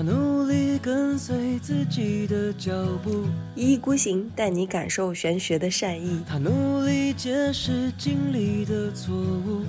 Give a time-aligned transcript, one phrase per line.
[0.00, 2.72] 他努力跟随自己的脚
[3.04, 6.22] 步，一意孤行，带你感受玄学的善意。
[6.26, 9.60] 他努力解释经历的错误。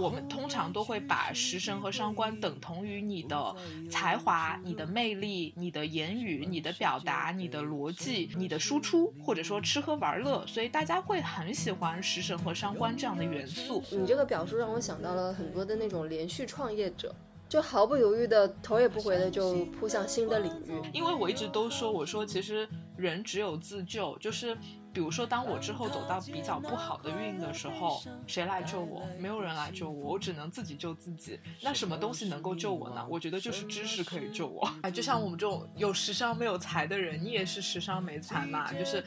[0.00, 3.54] 我们通常都会把食神和伤官等同于你的
[3.90, 13.82] 才华、你的魅力、你的言语、你的表达、你的逻辑、你的输出，或者说吃喝玩乐，所以大家会很喜欢食神和伤官这样的元素。
[13.90, 17.14] 你这个表述让我想到了很多的那种连续创业者，
[17.48, 20.80] 就毫不犹豫的头也不回的就扑向新的领域。
[20.94, 24.56] 因为我一直都说，我说其实人只有自救，就是。
[24.92, 29.02] 比如说，当我之后走到比较不好的运的时候，谁来救我？
[29.18, 31.38] 没有人来救我，我只能自己救自己。
[31.62, 33.06] 那什么东西能够救我呢？
[33.08, 34.68] 我觉得就是知识可以救我。
[34.82, 38.72] 哎，就像我们这种有时尚没有才的人，你也是时尚没才嘛？
[38.72, 39.04] 就是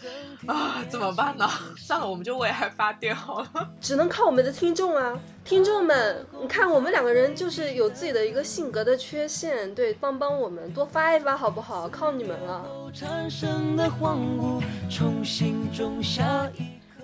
[0.48, 1.50] 啊，怎么办呢？
[1.78, 3.74] 算了，我们就为爱发电好了。
[3.82, 11.90] 只能靠我们的听众啊，听众们，你看我们两个人就是有自己的一个性格的缺陷，对，帮帮我们，多发一发好不好？
[11.90, 12.66] 靠你们了。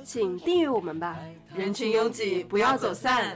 [0.04, 1.18] 请订阅我们吧，
[1.56, 3.36] 人群拥挤，不要走散。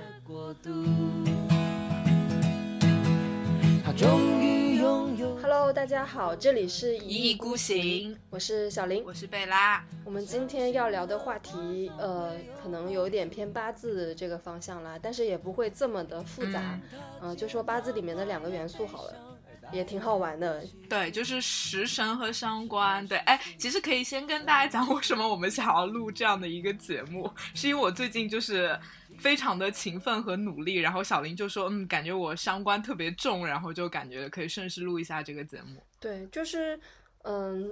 [5.42, 9.84] Hello，大家好，这里是一意孤行，我是小林，我是贝拉。
[10.06, 16.80] 我们今天要聊的话题，呃，可能有点偏八字这个方向啦，但是也不会这么的复杂，
[17.20, 19.33] 嗯，就说八字里面的两个元素好了。
[19.74, 28.80] 也挺好玩的，对，就是食神和伤官，对，哎，其实可以先跟大家讲为什么我们想要录这样的一个节目，是因为我最近就是
[29.18, 35.82] 非常的勤奋和努力，然后小林就说，嗯，感觉我伤官特别重，然后就感觉可以顺势录一下这个节目。
[36.00, 36.80] 对，就是，
[37.24, 37.68] 嗯，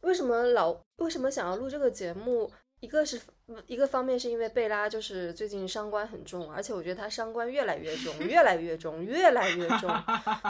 [0.00, 2.50] 为什么老为什么想要录这个节目？
[2.80, 3.20] 一个是
[3.68, 9.88] 一个方面，是因为贝拉就是最近伤官很重，而且我觉得他伤官越来越重，越来越重，越来越重，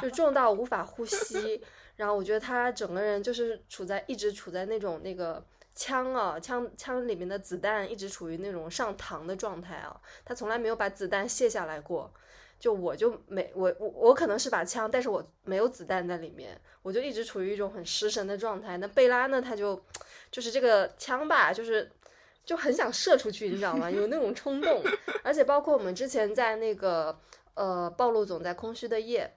[0.00, 1.62] 就重到无法呼吸。
[1.96, 12.10] 然后我觉得他整个人就是处在一直处在那种那个枪啊枪枪里面的子弹一直处于那种上膛的状态啊，他从来没有把子弹卸下来过。
[12.58, 18.78] 就我就没我我我可能是把枪，但是我没有子弹在里面，我就一直处于一种很失神的状态。
[18.78, 19.78] 那贝拉呢，他就
[20.30, 21.90] 就是这个枪吧，就是。
[22.46, 23.90] 就很想射出去，你知道吗？
[23.90, 24.80] 有那种冲动，
[25.24, 27.18] 而且包括我们之前在那个
[27.54, 29.30] 呃暴露总在空虚的夜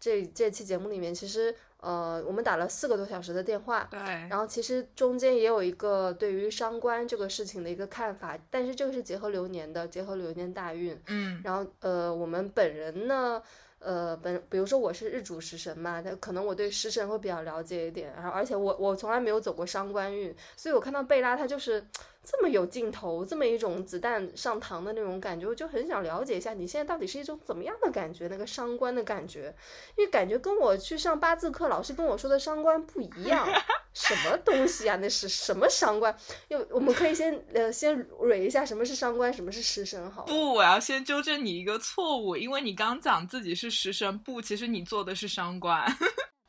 [0.00, 13.42] 这这期节目里面，其实呃我们打了四个多小时的电话，对，然后其实中间也有一个对于伤官这个事情的一个看法，但是这个是结合流年的，结合流年大运，嗯，然后呃我们本人呢。
[13.80, 21.86] 呃，本比如说我是日主食神嘛，他可能我对食神会比较了解一点，然后而且我我从来没有走过伤官运，所以我看到贝拉他就是
[22.24, 29.54] 这么有劲头，这么一种子弹上膛的那种感觉，我就很想了解一下你现在到底是一种怎么样的感觉，那个伤官的感觉，
[29.96, 33.46] 因为感觉跟我去上八字课老师跟我说的伤官不一样。
[33.94, 34.96] 什么东西啊？
[34.96, 36.12] 那是什么伤官？
[36.48, 40.24] 又我们可以先呃先蕊一下什么是伤官，什么是食神好？
[40.24, 45.86] 不，我要先纠正你一个错误，因为你刚讲自己是食神，不，其实你做的是伤官。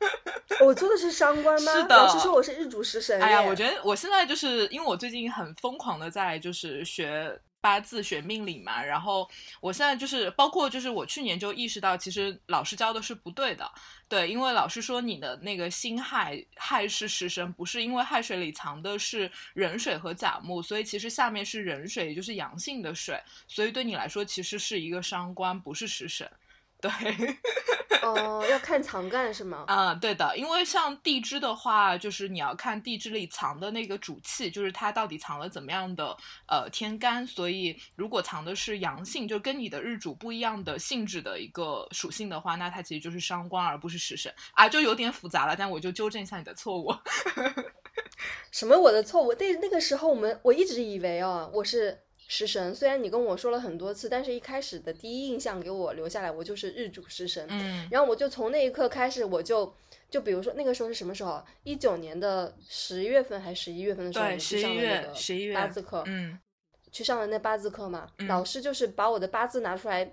[0.64, 1.72] 我做的是伤官吗？
[1.72, 3.20] 是的，我是说我是日主食神。
[3.20, 7.40] 哎呀，我觉得我现在就是因为我最近很疯狂的在就是学。
[7.58, 9.28] 八字学命理嘛，然后
[9.60, 13.68] 我现在就是包括就是我去年就意识到，其实老师教的是不对的，
[14.08, 26.30] 对，因为老师说你的那个辛亥亥是食神，不是因为亥水里藏的是壬水和甲木，所以其实下面是壬水，也就是阳性的水，所以对你来说其实是一个伤官，不是食神。
[27.00, 27.38] 对，
[28.02, 29.64] 哦，要看藏干是吗？
[29.68, 46.94] 啊，对的，因为像地支的话，就是你要看地支里藏的那个主气，就是它到底藏了怎么样的呃天干，所以如果藏的是阳性，就跟你的日主不一样的性质的一个属性的话，那它其实就是伤官而不是食神啊，就有点复杂了，但我就纠正一下你的错误。
[48.52, 49.32] 什么我的错误？
[49.34, 52.05] 那那个时候我们我一直以为啊，我是。
[52.28, 57.46] 食神，虽然你跟我说了很多次，但是一开始的第一印象给我留下来，我就是日主食神。
[57.48, 59.72] 嗯，然后我就从那一刻开始，我就
[60.10, 61.40] 就比如说那个时候是什么时候？
[61.62, 64.26] 一九年的十一月份还是十一月份的时候？
[64.26, 66.36] 对，十一月，十一月八字课，嗯，
[66.90, 68.08] 去上了那八字课嘛。
[68.26, 70.12] 老师就是把我的八字拿出来，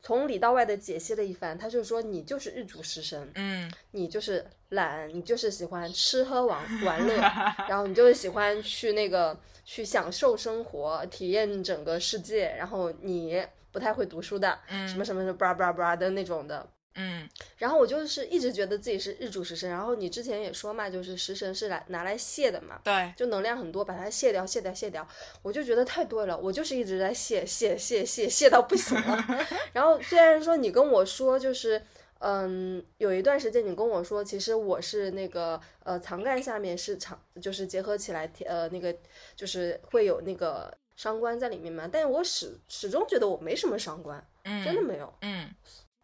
[0.00, 1.56] 从里到外的解析了一番。
[1.56, 7.16] 他就说你就是日主食神，嗯，你就是懒，你就是喜欢吃喝玩玩乐，
[7.68, 9.38] 然后你就是喜欢去那个。
[9.62, 16.66] 去享受生活，体验整个世界，然后你不太会读书的，嗯什么什么什么，巴拉巴拉巴拉的那种的，
[17.00, 25.06] 嗯然后我就是一直觉得自己是日主食神，然后你之前也说嘛，就是食神是来拿来泄的嘛，对，就能量很多，把它卸掉、卸掉、卸掉，
[25.42, 29.24] 我就觉得太对了，我就是一直在卸、卸、卸、卸、卸到不行了。
[29.72, 31.82] 然后虽然说你跟我说就是。
[32.22, 38.94] 嗯，有一段时间你跟我说，其实我是那个呃藏干下面是藏，就是结合起来呃那个
[39.34, 45.10] 就是会有那个伤官在里面嘛，但是我始始终觉得我没什么伤官，嗯，真的没有。
[45.22, 45.50] 嗯，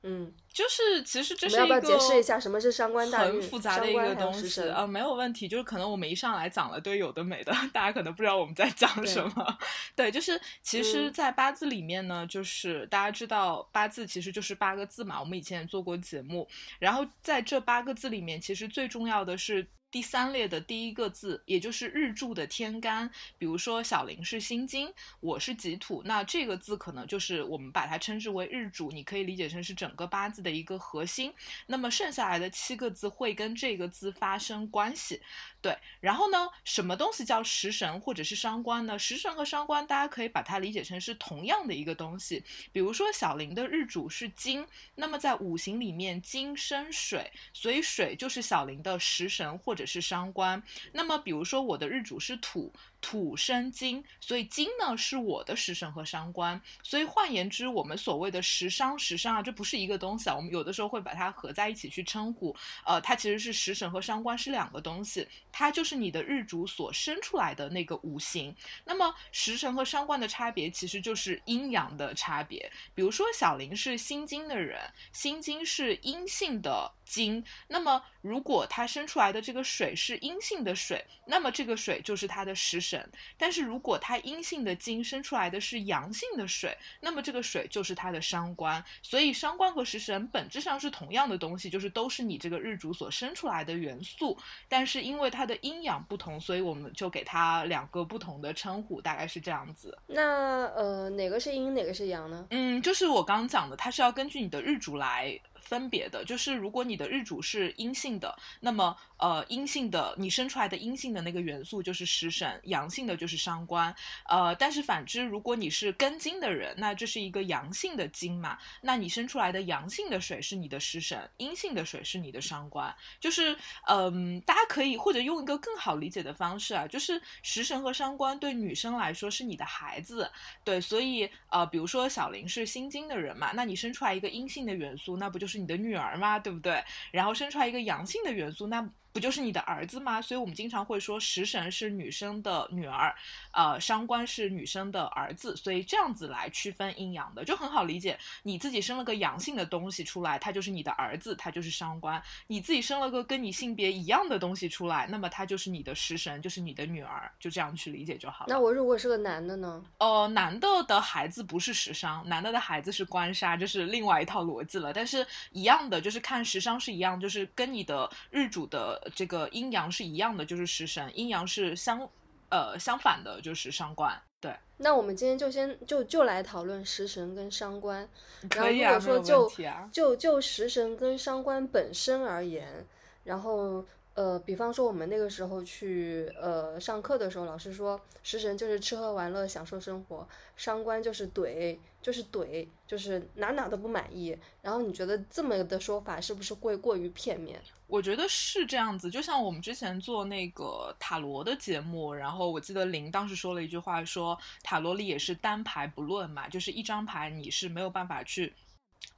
[0.05, 3.35] 嗯，就是其实这是一个不要解释一下什么是伤官大运？
[3.35, 5.47] 很复杂的一个东西啊、没有问题。
[5.47, 9.59] 就是可能我们一上来讲了都有的没的，大家可能不知道我们在讲什么。
[9.95, 16.49] 对，就是其实，嗯在八字里面呢，就是大家知道八字其实就是八个字嘛，我们以前也做过节目。
[16.79, 19.69] 然后在这八个字里面，其实最重要的是。
[19.91, 31.33] 第三列的第一个字，也就是日柱的天干，比如说小林是辛金，我是己土，那这个字可能就是我们把它称之为日主，你可以理解成是整个八字的一个核心。
[31.67, 35.23] 那么剩下来的七个字会跟这个字发生关系，
[35.63, 35.75] 对。
[36.01, 38.99] 然后呢，什么东西叫食神或者是伤官呢？
[38.99, 42.45] 食神和伤官，大家可以把它理解成是同样的一个东西。
[42.73, 44.67] 比如说小林的日主是金，
[44.97, 50.61] 那么在五行里面金生水，所以水就是小林的食神或者是伤官。
[50.93, 52.73] 那么比如说我的日主是土。
[53.07, 62.53] 土生金，所以金呢是我的食神和伤官，所以换言之，我们所谓的食伤、食伤啊，这不是一个东西啊，我们有的时候会把它合在一起去称呼，
[62.85, 68.53] 呃，它其实是食神和伤官是两个东西，它就是你的日主所生出来的那个五行。
[68.85, 74.81] 那么食神和伤官的差别其实就是阴阳的差别，比如说小林是心金的人，
[75.13, 82.96] 心金是阴性的金，那么如果他生出来的这个水是阴性的水，那么这个水就是他的食神。
[83.37, 88.83] 但是如果他阴性的金生出来的是阳性的水，那么这个水就是他的伤官。
[89.03, 94.37] 所以伤官和食神本质上是同样的东西，就是都是你这个日主所生出来的元素。
[94.69, 99.97] 但是因为它的阴阳不同，所以我们就给它两个不同的称呼，大概是这样子。
[100.07, 102.47] 那呃，哪个是阴，哪个是阳呢？
[102.51, 106.25] 嗯，就是我刚刚讲的，它是要根据你的日主来分别的。
[106.25, 113.95] 就是如果你的日主是阴性的，那么呃，阴性的你生出来的阴性的那个元素就是食神，阳性的就是伤官。
[114.29, 122.95] 呃，但是反之，如果你是庚金的人，那这是一个阳性的金嘛，那你生出来的阳性的水是你的食神，阴性的水是你的伤官。
[123.19, 123.57] 就是
[123.89, 130.31] 嗯，大家可以或者用一个更好理解的方式啊，就是食神和伤官对女生来说是你的孩子，
[130.63, 136.39] 对，所以呃，比如说小林是心金的人嘛，那你生出来一个阴性的元素，那不就是你的女儿嘛？
[136.39, 136.83] 对不对？
[137.11, 140.21] 然后生出来一个阳性的元素，那不就是你的儿子吗？
[140.21, 143.17] 所以我们经常会说食神是女生的女儿，
[143.51, 148.19] 呃，伤官是女生的儿子，所以这样子来区分阴阳的就很好理解。
[148.43, 158.53] 你自己生了个阳性的东西出来，它就是你的儿子，它就是伤官；你自己生了个跟你性别一样的东西出来，那么它就是你的食神，就是你的女儿，就这样去理解就好了。
[158.53, 159.83] 那我如果是个男的呢？
[159.97, 164.93] 呃，男的的孩子不是食伤，男的的孩子是官杀，这是另外一套逻辑了。
[164.93, 172.09] 但是一样的，就是看食伤是一样，就是跟你的日主的这个阴阳是一样的，就是食神；阴阳是相
[172.51, 174.21] 呃相反的，就是伤官。
[174.41, 178.09] 对，那我们今天就先就就来讨论食神跟伤官。
[178.51, 179.51] 然后可以啊，如果说就。
[179.91, 182.85] 就就食神跟伤官本身而言，
[183.25, 194.39] 然后呃，比方说我们那个时候去呃上课的时候，老师说食神就是吃喝玩乐享受生活，伤官就是怼，就是怼，就是哪哪都不满意。
[194.63, 197.61] 然后你觉得这么的说法是不是会过于片面？
[197.89, 208.55] 我觉得是这样子，就像我们之前做那个塔罗的节目，然后我记得林当时说了一句话说，塔罗里也是单牌不论嘛，就是一张牌你是没有办法去。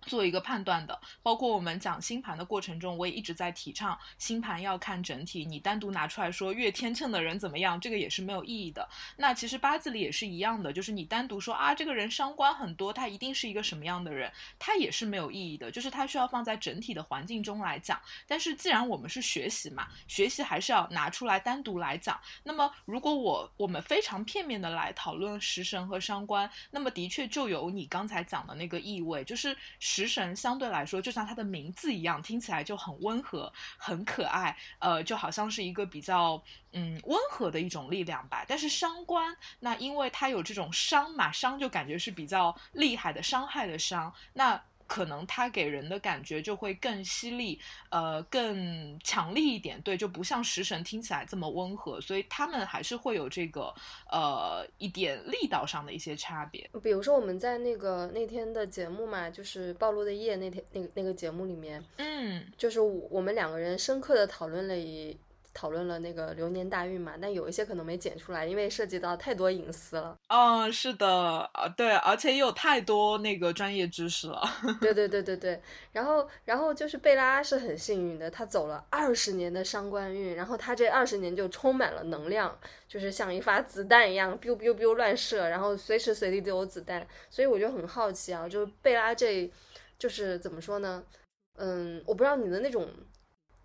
[0.02, 5.44] 做一个判断的，包括我们讲星盘的过程中，我也一直在提倡星盘要看整体。
[5.44, 8.88] 你单独拿出来说月天秤的人怎么样，这个也是没有意义的。
[9.16, 15.70] 那其实八字里也是一样的，就是你单独说啊，这个人伤官很多，他一定是一个什么样的人，他也是没有意义的。
[15.70, 18.00] 就是他需要放在整体的环境中来讲。
[18.26, 22.18] 但是既然我们是学习嘛，学习还是要拿出来单独来讲。
[22.44, 38.44] 那么如果我我们非常片面的来讨论食神和伤官，那么的确就有你刚才讲的那个意味，就是食神相对来说就像它的名字一样，听起来就很温和、很可爱，呃，就好像是一个比较嗯温和的一种力量吧。
[38.46, 44.62] 但是伤官，那因为它有这种伤嘛，伤就感觉是比较厉害的伤害的伤，那。
[44.88, 49.80] 可能它给人的感觉就会更犀利，呃，更强力一点。
[49.82, 53.72] 对，就不像食神听起来这么温和，所以他们还是会有这个
[54.10, 56.68] 呃一点力道上的一些差别。
[56.82, 65.16] 比如说我们在那个那天的节目嘛，就是暴露的夜那天那个那个节目里面，嗯，就是我们两个人深刻的讨论了一。
[65.58, 70.16] 讨论了那个流年大运嘛，但有一些可能没剪出来，因为涉及到太多隐私了。
[70.28, 74.40] 嗯，是的，啊，对，而且也有太多那个专业知识了。
[74.80, 75.60] 对对对对对。
[75.90, 87.04] 然后，然后就是贝拉是很幸运的，他走了二十年的伤官运，然后他这二十年就充满了能量，就是像一发子弹一样，biu biu biu 乱射，然后随时随地都有子弹。
[87.28, 89.50] 所以我就很好奇啊，就是贝拉这，
[89.98, 91.02] 就是怎么说呢？
[91.56, 92.88] 嗯，我不知道你的那种。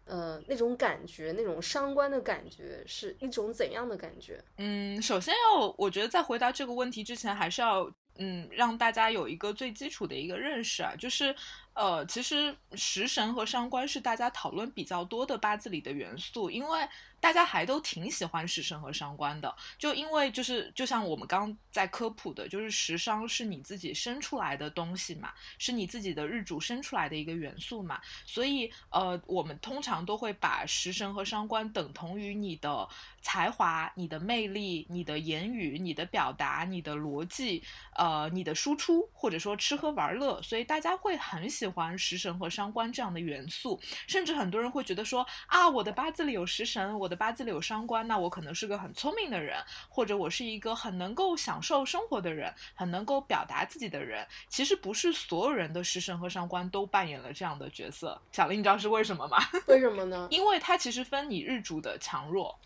[0.06, 4.44] 呃，那种感觉，那种伤官的感觉，是一种怎样的感觉？
[4.58, 11.36] 嗯，首先要，我觉得在回答这个问题之前，还是要，嗯，让大家有一个最基础的一个认识啊，就是。
[11.74, 16.88] 呃，其实食神和伤官是大家讨论比较多的八字里的元素，因为
[17.20, 19.54] 大家还都挺喜欢食神和伤官的。
[19.80, 32.88] 就因为就是就像我们刚在科普的，就是食伤是你自己生出来的东西嘛，是你自己的日主生出来的一个元素嘛，所以呃，我们通常都会把食神和伤官等同于你的
[33.22, 37.64] 才华、你的魅力、你的言语、你的表达、你的逻辑，
[37.96, 41.63] 呃，你的输出，或者说吃喝玩乐，所以大家会很喜。
[41.64, 54.28] 喜欢食神和伤官这样的元素，甚至很多人会觉得说啊，我的八字里有食神，我的八字里有伤官，那我可能是个很聪明的人，或者我是一个很能够享受生活的人，很能够表达自己的人。
[54.50, 58.22] 其实不是所有人的食神和伤官都扮演了这样的角色。
[58.34, 59.38] 小林，你知道是为什么吗？
[59.68, 60.28] 为什么呢？
[60.32, 62.60] 因为它其实分你日主的强弱，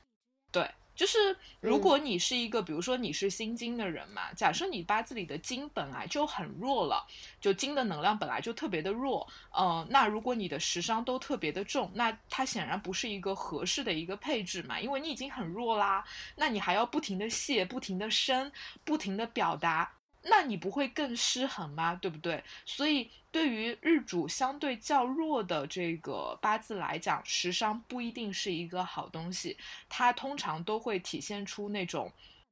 [0.52, 0.68] 对。
[0.98, 7.06] 就是如果你是一个，比如说你是心经的人嘛，假设你八字里的金本来就很弱了，
[7.40, 16.04] 就金的能量本来就特别的弱，呃，那如果你的食伤都特别的重，那它显然不是一个合适的一个配置嘛，因为你已经很弱啦，
[16.36, 18.52] 那你还要不停的泄，不停的生，
[18.84, 19.97] 不停的表达。
[20.30, 21.96] 那你不会更失衡吗？
[21.96, 22.44] 对不对？
[22.66, 29.58] 所以对于日主相对较弱的这个八字来讲，食伤不一定是一个好东西。
[29.88, 32.12] 它通常都会体现出那种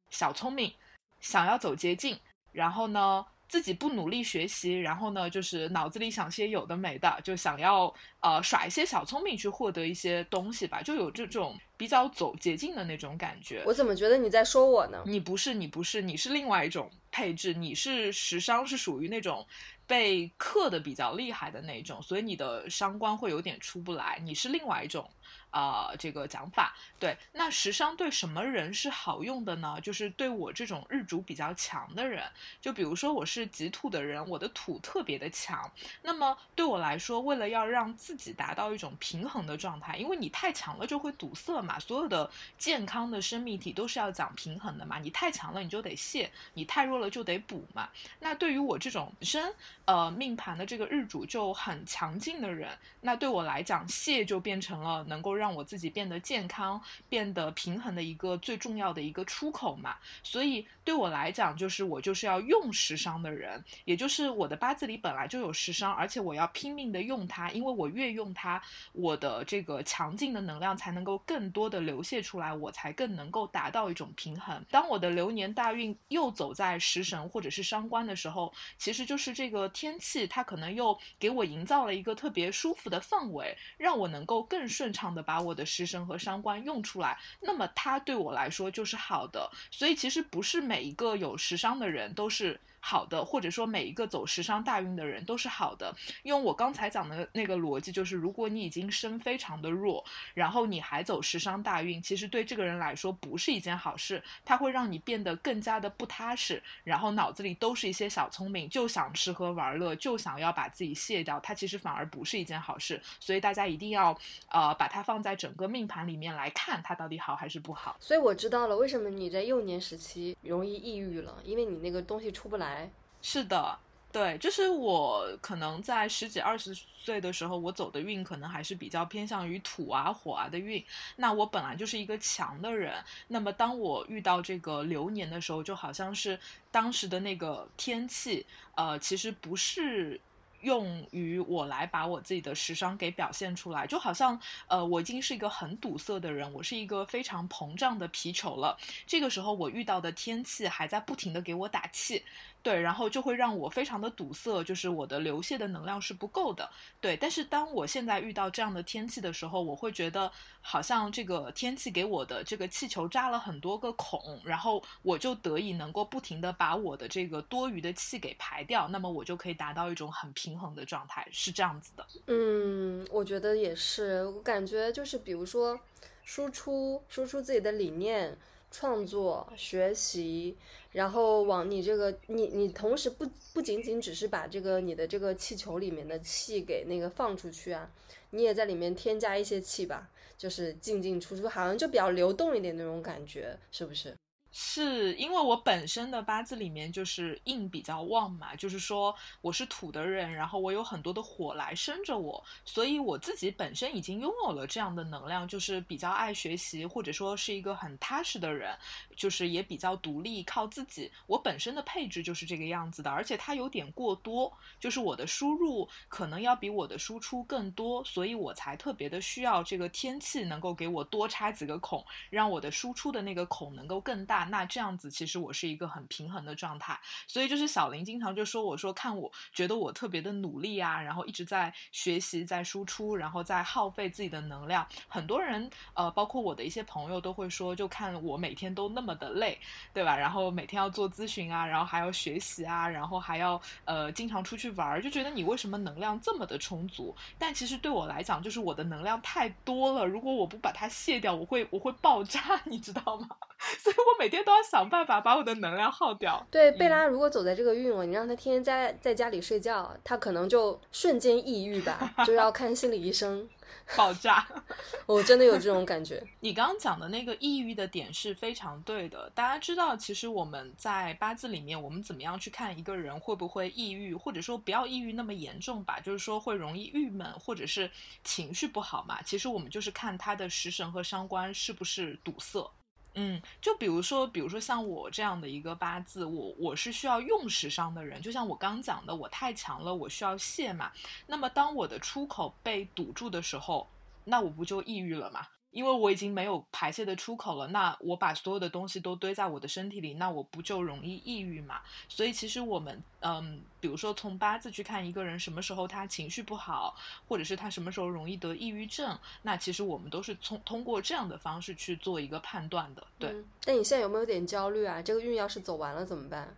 [0.10, 0.74] 小聪明，
[1.20, 2.18] 想要走捷径，
[2.54, 13.64] 然后呢自己不努力学习，然后呢就是脑子里想些有的没的，就想要呃耍一些小聪明去获得一些东西吧，就有这种比较走捷径的那种感觉。
[13.66, 15.04] 我怎么觉得你在说我呢？
[15.06, 16.90] 你不是，你不是，你是另外一种。
[17.16, 19.48] 配置你是食伤是属于那种
[19.88, 24.20] 被克的比较厉害的那种，所以你的伤官会有点出不来。
[24.22, 25.10] 你是另外一种。
[25.56, 27.18] 啊，这个讲法对。
[27.32, 29.80] 那食伤对什么人是好用的呢？
[29.82, 32.22] 就是对我这种日主比较强的人，
[32.60, 35.72] 就比如说我是己土的人，我的土特别的强。
[36.02, 41.80] 那么对我来说，为了要让自己达到一种平衡的状态，因为你太强了就会堵塞嘛。
[41.80, 45.00] 所有的健康的生命体都是要讲平衡的嘛。
[45.00, 47.88] 你太强了你就得泄，你太弱了就得补嘛。
[48.20, 49.54] 那对于我这种身
[49.86, 68.60] 呃命盘的这个日主就很强劲的人，那对我来讲泄就变成了能够让让我自己变得健康、变得平衡的一个最重要的一个出口嘛，所以对我来讲，就是我就是要用食伤的人，也就是我的八字里本来就有食伤，而且我要拼命的用它，因为我越用它，
[68.94, 74.66] 我的这个强劲的能量才能够更多的流泻出来，我才更能够达到一种平衡。
[74.72, 85.35] 当我的流年大运又走在食神或者是伤官的时候，其实就是这个天气，它可能又给我营造了一个特别舒服的氛围，让我能够更顺畅的把。
[85.36, 89.52] 把我的食神和伤官用出来，那么它对我来说就是好的。
[89.70, 92.58] 所以其实不是每一个有食伤的人都是。
[92.88, 114.16] 好的，或者说每一个走时尚大运的人都是好的，因为我刚才讲的那个逻辑就是，如果你已经身非常的弱，然后你还走时尚大运，其实对这个人来说不是一件好事，它会让你变得更加的不踏实，然后脑子里都是一些小聪明，就想吃喝玩乐，就想要把自己卸掉，它其实反而不是一件好事，所以大家一定要
[114.50, 117.98] 呃把它放在整个命盘里面来看，它到底好还是不好。
[118.00, 122.75] 所以我知道了为什么你在幼年时期容易抑郁了，因为你那个东西出不来。
[123.22, 123.78] 是的，
[124.12, 130.84] 对，就是我可能在十几二十岁的时候，我走的运可能还是比较偏向于土啊火啊的运。
[131.18, 136.40] 那我本来就是一个强的人，那么当我遇到这个流年的时候，就好像是
[136.72, 140.20] 当时的那个天气，呃，其实不是。
[140.66, 148.78] 用于我来把我自己的时尚给表现出来，就好像呃，我已经是一个很堵塞的人，我是一个非常膨胀的皮球了。
[149.06, 152.24] 这个时候我遇到的天气还在不停的给我打气。
[152.62, 156.68] 对，然后就会让我非常的堵塞，就是我的流泻的能量是不够的。
[157.00, 160.32] 对，但是当我现在遇到这样的天气的时候，我会觉得
[160.62, 172.08] 好像这个天气给我的这个气球扎了很多个孔，然后我就得以能够不停的把我的这个多余的气给排掉，那么我就可以达到一种很平平衡的状态，是这样子的。
[172.28, 175.78] 嗯，我觉得也是，我感觉就是比如说
[176.24, 178.38] 输出输出自己的理念。
[178.72, 180.58] 创作、学习，
[180.92, 187.90] 然后往你这个你你同时不不仅仅只是把这个你的这个气球里面的气给那个放出去啊，
[188.32, 194.14] 你也在里面添加一些气吧，就是进进出出，好像就比较流动一点那种感觉，是不是？
[194.58, 208.74] 是因为我本身的八字里面就是印比较旺嘛，就是说我是土的人，然后我有很多的火来生着我，所以我自己本身已经拥有了这样的能量，就是比较爱学习，或者说是一个很踏实的人，
[209.14, 211.12] 就是也比较独立，靠自己。
[211.28, 224.45] 我本身的配置就是这个样子的，而且它有点过多，就是我的输入可能要比我的输出更多，所以我才特别的需要这个天气能够给我多插几个孔，让我的输出的那个孔能够更大。
[224.50, 234.86] 那这样子，其实我是一个很平衡的状态，所以就是小林经常就说我说看我觉得我特别的努力啊，然后一直在学习，在输出，然后在耗费自己的能量。
[235.08, 239.60] 很多人呃，包括我的一些朋友都会说，就看我每天都那么的累，
[239.94, 240.16] 对吧？
[240.16, 247.16] 然后每天要做咨询啊，然后还要学习啊，然后还要呃经常出去玩儿，就觉得你为什么能量这么的充足？
[247.38, 253.28] 但其实对我来讲，就是我的能量太多了，如果我不把它卸掉，我会我会爆炸， 你知道吗？
[253.80, 256.46] 所以我每天都要想办法把我的能量耗掉。
[256.50, 263.48] 对，贝拉如果走在这个运了，你让他天天在在家里睡觉，他可能就瞬间抑郁吧， 就要看心理医生，
[263.96, 264.48] 爆炸。
[265.06, 266.22] 我真的有这种感觉。
[266.40, 269.30] 你刚刚讲的那个抑郁的点是非常对的。
[269.36, 276.00] 大家知道，其实我们在八字里面，我们怎么样去看一个人会不会抑郁，或者说不要抑郁那么严重吧？
[276.00, 277.90] 就是说会容易郁闷，或者是
[278.24, 279.22] 情绪不好嘛？
[279.22, 282.72] 其实我们就是看他的食神和伤官是不是堵塞。
[283.16, 290.92] 嗯，就比如说，比如说像我这样的一个八字，我我是需要用时伤的人，就像我刚讲的，我太强了，我需要泄嘛。
[291.26, 293.90] 那么当我的出口被堵住的时候，
[294.26, 295.48] 那我不就抑郁了吗？
[295.76, 301.82] 因为我已经没有排泄的出口了，那我把所有的东西都堆在我的身体里，那我不就容易抑郁嘛？
[302.08, 306.96] 所以其实我们，嗯，比如说从八字去看一个人什么时候他情绪不好，
[307.28, 313.06] 或者是他什么时候容易得抑郁症，那其实我们都是从通过这样的方式去做一个判断的。
[313.20, 313.36] 对，
[313.66, 315.02] 那你现在有没有点焦虑啊？
[315.02, 316.56] 这个运要是走完了怎么办？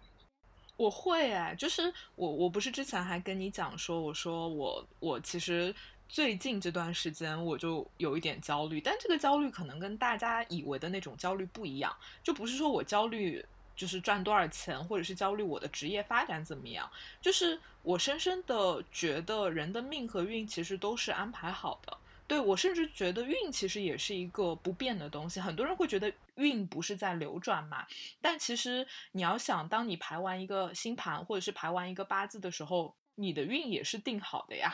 [0.76, 5.74] 我会哎，就是我我不是之前还跟你讲说，我说我我其实。
[6.10, 16.90] 最近这段时间我就有一点焦虑，但这个焦虑可能跟大家以为的那种焦虑不一样，就不是说我焦虑就是赚多少钱，或者是焦虑我的职业发展怎么样，
[17.22, 21.98] 就是我深深的觉得人的命和运其实都是安排好的。
[22.26, 27.86] 对我甚至觉得运其实也是一个不变的东西，很多人会觉得运不是在流转嘛，
[28.22, 32.96] 但其实你要想，当你排完一个星盘或者是排完一个八字的时候。
[33.20, 34.72] 你的运也是定好的呀，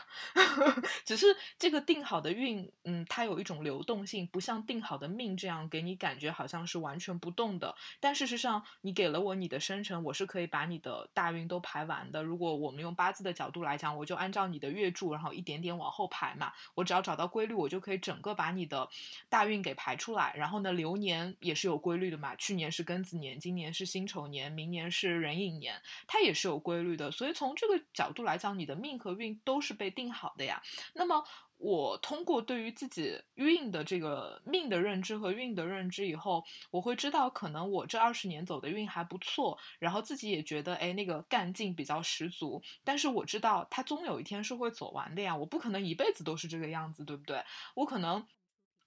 [1.06, 1.28] 只是
[1.58, 7.74] 这个定好的运，嗯，它有一种流动性，不像定好的命这样给你感觉好像是完全不动的。
[8.02, 12.22] 但事实上，你给了我你的生辰，我是可以把你的大运都排完的。
[12.22, 16.52] 如果我们用八字的角度来讲，我就按照你的月柱，然后一点点往后排嘛。
[16.76, 18.90] 我只要找到规律，我就可以整个把你的
[19.30, 20.34] 大运给排出来。
[20.36, 22.36] 然后呢，流年也是有规律的嘛。
[22.36, 27.10] 去年是庚子年，今年是辛丑年，明年是壬寅年，它也是有规律的。
[27.10, 28.33] 所以从这个角度来。
[28.34, 30.60] 来讲，你的命和运都是被定好的呀。
[30.96, 31.24] 那么，
[31.58, 42.60] 我通过对于自己运的这个命的认知和运的认知以后，我会知道，可能我这二十年走的运还不错，然后自己也觉得，哎，那个干劲比较十足。
[42.84, 45.36] 但是我知道，它终有一天是会走完的呀。
[45.36, 47.44] 我不可能一辈子都是这个样子，对不对？
[47.76, 48.26] 我可能。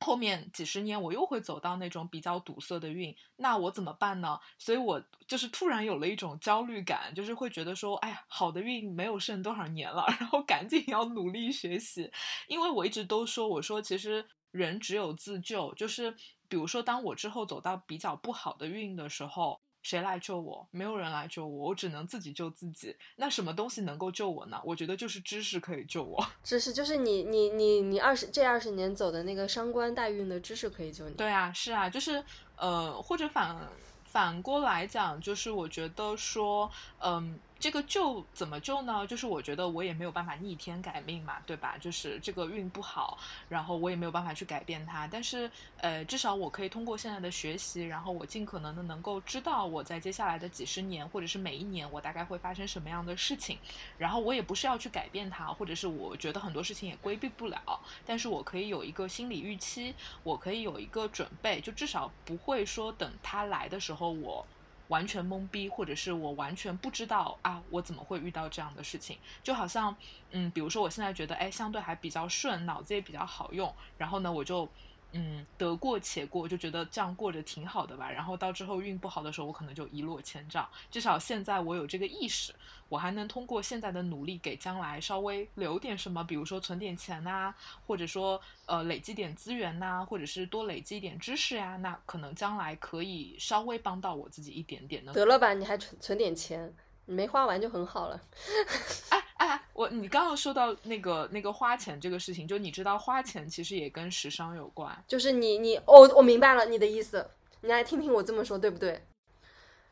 [0.07, 4.38] 后面几十年我又会走到那种比较堵塞的运，那我怎么办呢？
[4.57, 12.09] 所以我就是突然有了一种焦虑感，就是会觉得说，哎呀，好的运没有剩多少年了，然后赶紧要努力学习，
[12.47, 16.14] 因为我一直都说，我说其实人只有自救，就是
[16.49, 19.61] 比如说当我之后走到比较不好的运的时候。
[19.87, 20.66] 谁来救我？
[20.72, 22.96] 没有人来救我，我只能自己救自己。
[23.14, 24.61] 那什么东西能够救我呢？
[24.64, 26.27] 我觉得就是知识可以救我。
[26.42, 31.14] 知识就是你你你你二十这二十年走的那个伤官大运的知识可以救你。
[31.14, 32.20] 对啊，是啊，就是
[32.57, 33.57] 呃，或者反
[34.03, 36.68] 反过来讲，就是我觉得说，
[36.99, 39.07] 嗯，这个救怎么救呢？
[39.07, 41.77] 就是我觉得我也没有办法逆天改命嘛，对吧？
[41.81, 45.07] 就是这个运不好，然后我也没有办法去改变它。
[45.07, 53.59] 但是，呃，至少我可以通过现在的学习，然后我尽可能的能够知道我在接下来的几十年，或者是每一年，我大概会发生什么样的事情。
[53.97, 64.47] 然后我也不是要去改变它，或者是我觉得很多事情也规避不了，但是我可以有一个心理预期，我可以有一个准备，就至少不会说等它来的时候我。
[64.88, 69.18] 完全懵逼，或者是我完全不知道啊，我怎么会遇到这样的事情？
[69.42, 69.94] 就好像，
[70.31, 74.68] 嗯，比如说我现在觉得，哎，相对还比较顺，脑子也比较好用，然后呢，我就。
[75.16, 78.11] 嗯，得过且过，就觉得这样过着挺好的吧。
[78.11, 80.68] 然后到之后运不好的时候，我可能就一落千丈。
[80.90, 82.55] 至少现在我有这个意识，
[82.88, 87.55] 我还能通过现在的努力给将来稍微留点什么，比如说存点钱呐，
[87.87, 95.12] 或者说呃累积点资源呐，或者是多累积一点知识呀，那可能将来可以稍微帮到我自己一点点的。
[95.12, 96.74] 得了吧，你还存存点钱，
[97.07, 98.20] 你没花完就很好了。
[99.11, 99.26] 哎。
[99.37, 105.05] 哎，我你刚刚说到那个那个花钱这个事情，就你知道花钱其实也跟时尚有关。
[105.07, 107.29] 就是你你哦，我明白了你的意思，
[107.61, 109.03] 你来听听我这么说对不对？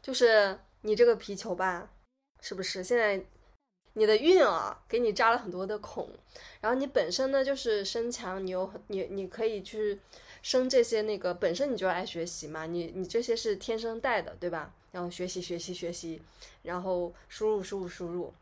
[0.02, 1.90] 就是你这个皮球吧，
[2.40, 3.22] 是不是现在
[3.92, 6.10] 你的运啊给你扎了很多的孔，
[6.60, 10.00] 然后你本身呢就是身强，你有你你可以去
[10.42, 14.74] 生这些那个本身你就爱学习嘛，你你这些是天生带的对吧？
[14.94, 16.22] 然后学习学习学习，
[16.62, 18.32] 然后输入输入输入。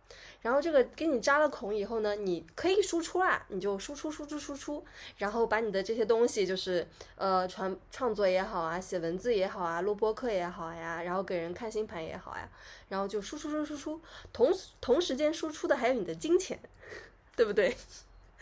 [0.42, 4.84] 然后这个给你扎了孔以后呢，你可以输出啦，你就输出输出输出，
[5.16, 12.46] 然后把你的这些东西，就是呃传创作也好啊，写文字也好啊，录播课也好呀，然后给人看星盘也好呀，
[12.90, 16.60] 然后就输出输出输出，同同时间输出的还有你的金钱，
[17.34, 17.74] 对不对？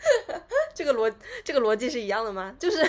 [0.73, 2.55] 这个逻这个逻辑是一样的吗？
[2.59, 2.79] 就是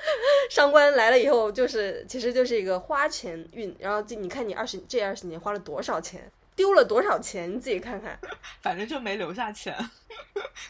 [0.50, 6.30] 上官来了以后，就是其实就是一个花钱运，然后这你看你二十这二十年花了多少钱？
[6.54, 7.54] 丢了多少钱？
[7.54, 8.18] 你自己看看，
[8.62, 9.76] 反正就没留下钱，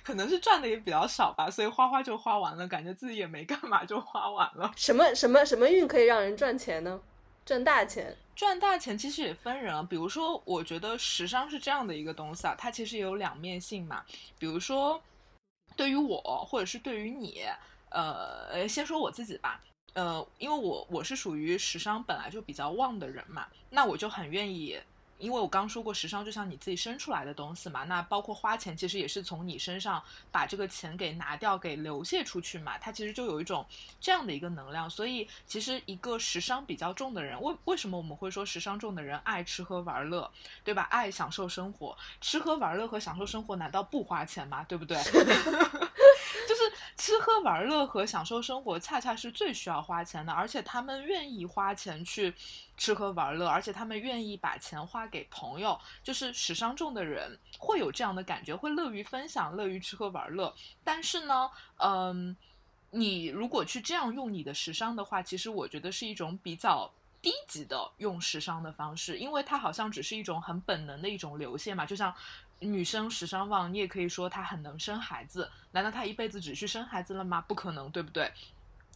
[0.03, 4.73] 可能是赚的也比较少吧，所以花花就花完了，感觉自己也没干嘛就花完了。
[4.77, 7.01] 什么什么什么运可以让人赚钱呢？
[7.45, 8.17] 赚大钱？
[8.35, 9.87] 赚大钱其实也分人啊。
[9.89, 14.03] 比如说，我觉得时尚是这样的一个东西啊，它其实有两面性嘛。
[14.41, 15.01] 比如说，
[15.77, 17.43] 对于我或者是对于你，
[17.91, 19.61] 呃，先说我自己吧，
[19.93, 24.79] 呃，因为我我是属于时尚本来就比较旺的人嘛，那我就很愿意。
[25.19, 33.67] 因为我刚说过，时尚就像你自己生出来的东西嘛，那包括花钱，其实也是从你身上把这个钱给拿掉，给流泻出去嘛，它其实就有一种
[34.01, 34.89] 这样的一个能量。
[34.89, 40.31] 所以，其实一个时尚比较重的人，为为什么我们会说时尚重的人爱吃喝玩乐，
[40.63, 40.83] 对吧？
[40.91, 44.65] 爱享受生活，吃喝玩乐和享受生活，难道不花钱吗？
[44.69, 44.97] 对不对？
[46.49, 46.63] 就是
[46.97, 52.35] 吃喝玩乐和享受生活，恰恰是最需要花钱的，而且他们愿意花钱去。
[52.79, 60.55] 吃喝玩乐，而且他们愿意把钱花给朋友，就是时尚重的人会有这样的感觉，会乐于分享，乐于吃喝玩乐。
[60.85, 62.37] 但是呢，嗯，
[62.91, 71.87] 你如果去这样用你的时尚的话，其实我觉得是一种比较低级的用时尚的方式，因为它好像只是一种很本能的一种流线嘛。
[71.87, 72.15] 就像
[72.61, 77.41] 女生时尚旺，你也可以说她很能生孩子，难道她一辈子只去生孩子了吗？
[77.43, 78.33] 不可能，对不对？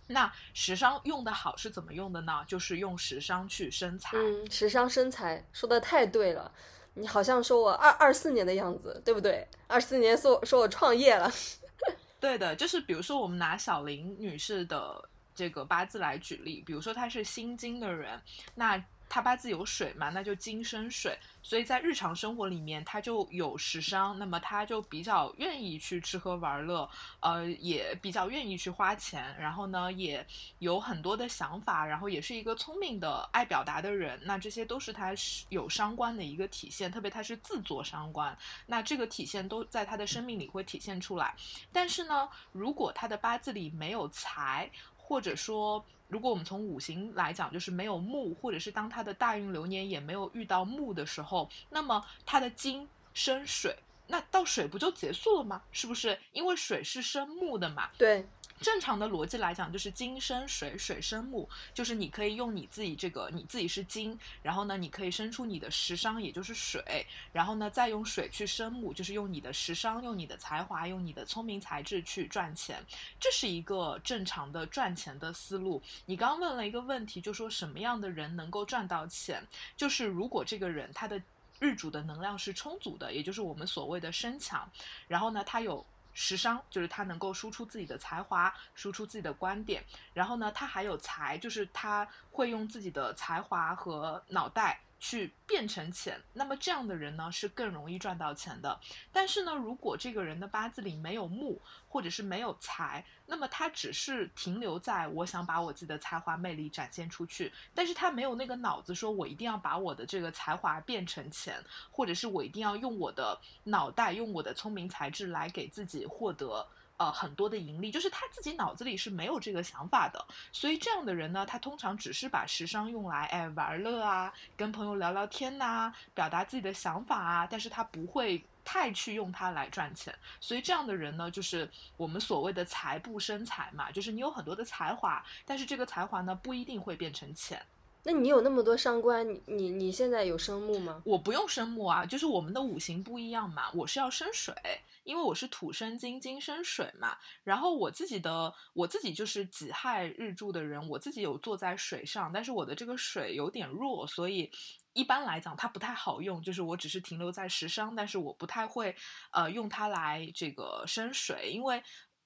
[0.07, 2.43] 那时尚用的好是怎么用的呢？
[2.47, 4.17] 就是用时尚去生财。
[4.17, 6.51] 嗯，时尚生财说的太对了，
[6.95, 9.47] 你好像说我二二四年的样子，对不对？
[9.67, 11.31] 二四年说说我创业了。
[12.19, 18.21] 对的，就是比如说我们拿小林女士的这个八字来举例，比如说她是心金的人，
[18.55, 18.83] 那。
[19.11, 30.25] 他八字有水嘛，那就金生水，所以在日常生活里面他就有食伤，那么他就比较愿意去吃喝玩乐，呃，也比较愿意去花钱，然后呢，也
[30.61, 35.13] 有很多的想法，然后也是一个聪明的、爱表达的人，那这些都是他
[35.49, 41.35] 有伤官的一个体现，特别他是自作伤官，那这个体现都在他的生命里会体现出来。
[41.73, 44.71] 但是呢，如果他的八字里没有财，
[45.11, 45.85] 或者说。
[46.13, 53.77] 如果我们从五行来讲，就是没有木，或者是当他的大运流年也没有遇到木的时候，那么他的金生水，
[54.09, 55.63] 那到水不就结束了吗？
[55.71, 56.19] 是不是？
[56.33, 57.91] 因为水是生木的嘛。
[57.97, 58.27] 对。
[58.61, 72.85] 正常的逻辑来讲，就是金生水，水生木，就是你可以用你自己这个，你自己是金，然后呢，你可以生出你的食伤，也就是水，然后呢，再用水去生木，就是用你的食伤，用你的才华，用你的聪明才智去赚钱，
[73.19, 75.83] 这是一个正常的赚钱的思路。
[76.05, 79.43] 你刚刚问了一个问题，就说什么样的人能够赚到钱？
[79.75, 81.19] 就是如果这个人他的
[81.61, 84.71] 日主的能量是充足的，也就是我们所谓的身强，
[85.09, 85.87] 然后呢，他有。
[86.13, 98.79] 时商就是他能够输出自己的才华，输出自己的观点，然后呢，他还有才，就是他会用自己的才华和脑袋去变成钱，那么这样的人呢是更容易赚到钱的。
[99.11, 116.69] 但是呢，如果这个人的八字里没有木，或者是没有财，那么他只是停留在我想把我自己的才华魅力展现出去，但是他没有那个脑子说我一定要把我的这个才华变成钱，或者是我一定要用我的脑袋、用我的聪明才智来给自己获得。
[117.01, 130.15] 呃，很多的盈利，就是他自己脑子里是没有这个想法的，所以这样的人呢，他通常只是把时尚用来哎玩乐啊，跟朋友聊聊天呐，表达自己的想法啊，但是他不会太去用它来赚钱。
[130.43, 137.65] 所以这样的人呢，就是我们所谓的财不生财嘛，就是你有很多的才华，但是这个才华呢不一定会变成钱。
[138.03, 141.03] 那你有那么多伤官，你你你现在有生木吗？
[141.05, 144.55] 我不用生木啊，就是我们的五行不一样嘛，我是要生水。
[145.03, 154.49] 因为我是土生金，金生水嘛，然后我自己的我自己就是己亥日柱的人，我自己有坐在水上，但是我的这个水有点弱，所以
[154.93, 158.95] 一般来讲它不太好用，就是我只是停留在食伤，但是我不太会
[159.33, 161.83] 呃用它来这个生水，因为。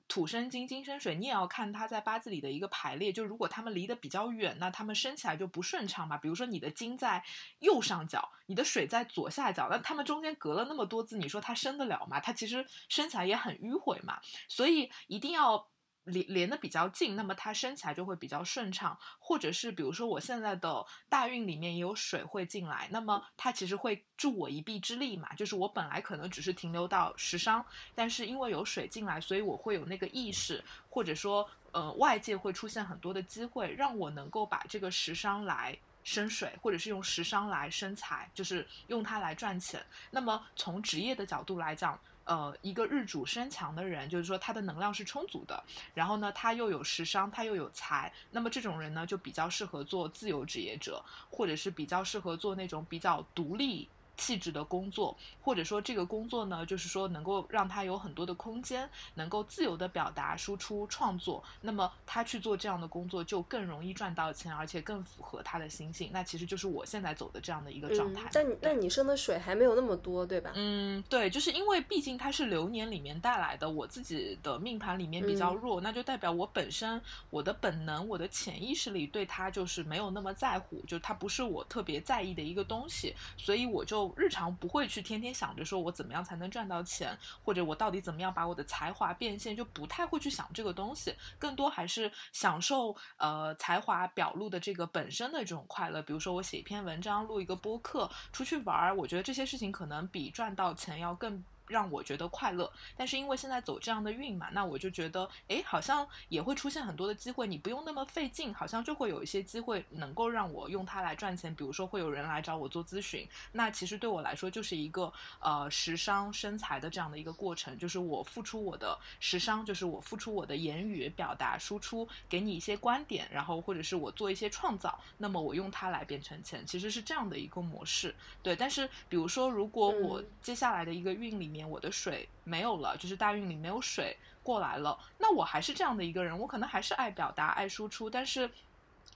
[0.07, 3.13] 土生金，金生水，你也要看它在八字里的一个排列。
[3.13, 6.17] 就如果他们离得比较远，那他们生起来就不顺畅嘛。
[6.19, 7.23] 比如说你的金在
[7.61, 12.21] 右上角，你的水在左下角，那他们中间隔了那么多字，你说它生得了吗？
[12.21, 14.19] 它其实生起来也很迂回嘛。
[14.49, 15.69] 所以一定要。
[16.05, 27.65] 连连的比较近，那么它生起来就会比较顺畅，或者是比如说我现在的大运里面也有水会进来，那么它其实会助我一臂之力嘛，就是我本来可能只是停留到食伤，
[27.95, 39.85] 但是因为有水进来，所以我会有那个意识，或者说呃外界会出现很多的机会，让我能够把这个食伤来生水，或者是用食伤来生财，就是用它来赚钱。
[40.11, 41.99] 那么从职业的角度来讲。
[42.25, 45.63] 呃，一个日主身强的人，就是说他的能量是充足的，
[45.95, 53.89] 然后呢，他又有时商，他又有财，那么这种人呢，就比较适合做自由职业者，或者是比较适合做那种比较独立。
[54.17, 61.43] 气质的工作，或者说这个工作呢，就是说能够让他有很多的空间，能够自由的表达、输出、创作。
[61.61, 66.11] 那么他去做这样的工作，就更容易赚到钱，而且更符合他的心性。
[66.13, 68.29] 那其实就是我现在走的这样的一个状态。
[68.33, 70.53] 但你那你生的水还没有那么多，对吧？
[70.55, 77.01] 嗯，对，就是因为毕竟它是流年里面带来的，我自己的命盘里面比较弱，那就代表我本身
[77.31, 84.04] 我的本能、我的潜意识里对它就是没有那么在乎，就它不是我特别在意的一个东西，所以我就。
[84.17, 96.03] 日常不会去天天想着说我怎么样才能赚到钱，或者我到底怎么样把我的才华变现，就不太会去想这个东西，更多还是享受呃才华表露的这个本身的这种快乐。
[96.03, 101.43] 比如说我写一篇文章，录一个播客，出去玩儿，我觉得这些事情可能比赚到钱要更。
[101.67, 111.55] 让我觉得快乐，但是因为现在走这样的运嘛，那我就觉得，哎，好像也会出现很多的机会，你不用那么费劲，好像就会有一些机会能够让我用它来赚钱。
[111.55, 128.15] 比如说会有人来找我做咨询，那其实对我来说就是一个呃时商身材的这样的一个过程，就是我付出我的时商，就是我付出我的言语表达输出，给你一些观点，然后或者是我做一些创造，那么我用它来变成钱，其实是这样的一个模式。
[128.43, 131.54] 对，但是比如说如果我接下来的一个运里。
[131.55, 134.99] 面我的水没有了，就是大运里没有水过来了。
[135.19, 138.51] 那我还是这样的一个人，我可能还是爱表达、爱输出，但是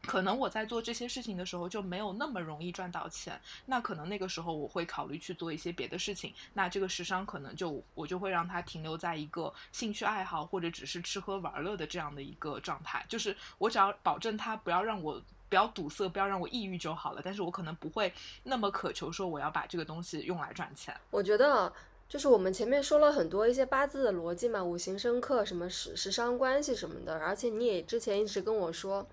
[0.03, 3.39] 可能我在做这些事情的时候就没有那么容易赚到钱。
[3.67, 6.33] 那可能那个时候我会考虑去做一些别的事情。
[6.55, 13.05] 那这个时商可能就我就会让它停留在一个兴趣爱好或者只是吃喝玩乐的这样的一个状态。
[13.09, 17.21] 就是我只要保证它不要让我不要堵塞，不要让我抑郁就好了。
[17.25, 18.13] 但是我可能不会
[18.45, 20.97] 那么渴求说我要把这个东西用来赚钱。
[21.11, 21.73] 我觉得。
[22.09, 29.07] 就是我们前面说了很多一些八字的逻辑嘛，五行生克什么时时伤关系什么的，而且你也之前一直跟我说，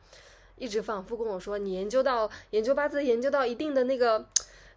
[0.55, 4.25] 一直反复跟我说，你研究到研究八字研究到一定的那个，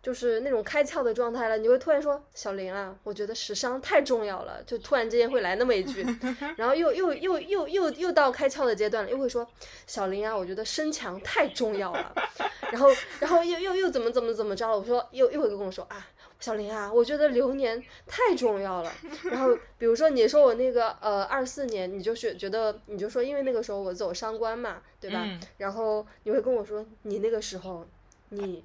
[0.03, 6.05] 就是那种开窍的状态了，你会突然说小林啊，我觉得时伤太重要了，就突然之间会来那么一句，
[6.59, 9.47] 然后又又又又又又到开窍的阶段了，又会说
[9.87, 12.13] 小林啊，我觉得身强太重要了，
[12.73, 12.89] 然后
[13.21, 16.05] 然后又又又怎么怎么怎么着了，我说又又会跟我说啊。
[16.41, 18.93] 小林啊，我觉得流年太重要了。
[19.25, 25.25] 然后， 比如说你说我那个呃二四年，你就是觉得你就说，因为那个时候我走商官嘛，对吧？
[25.59, 27.87] 然后你会跟我说，你那个时候
[28.31, 28.63] 你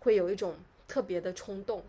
[0.00, 1.82] 会有一种特别的冲动，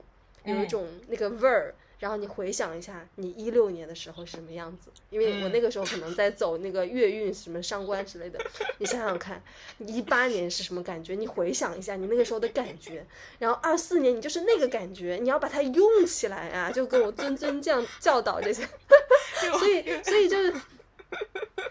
[0.45, 1.75] 有一种那个味儿。
[1.99, 4.91] 然后你回想一下，你一六年的时候是什么样子？
[5.09, 8.39] 因为我那个时候可能在走那个月运什么上官之类的。
[8.77, 9.41] 你想想看，
[9.77, 11.15] 你一八年是什么感觉？
[11.15, 13.05] 你回想一下你那个时候的感觉。
[13.39, 16.71] 然后二四年你就是那个感觉，你要把它用起来啊！
[16.71, 18.67] 就跟我谆谆这样教导这些。
[19.59, 20.53] 所以，所以就是，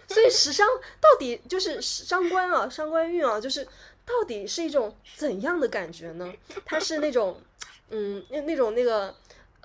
[0.09, 0.67] 所以时商
[1.01, 3.67] 到底就是伤官啊，伤官运啊，就是。
[4.09, 6.33] 到底是一种怎样的感觉呢？
[6.65, 7.41] 它是那种，
[7.91, 9.13] 嗯，那那种那个，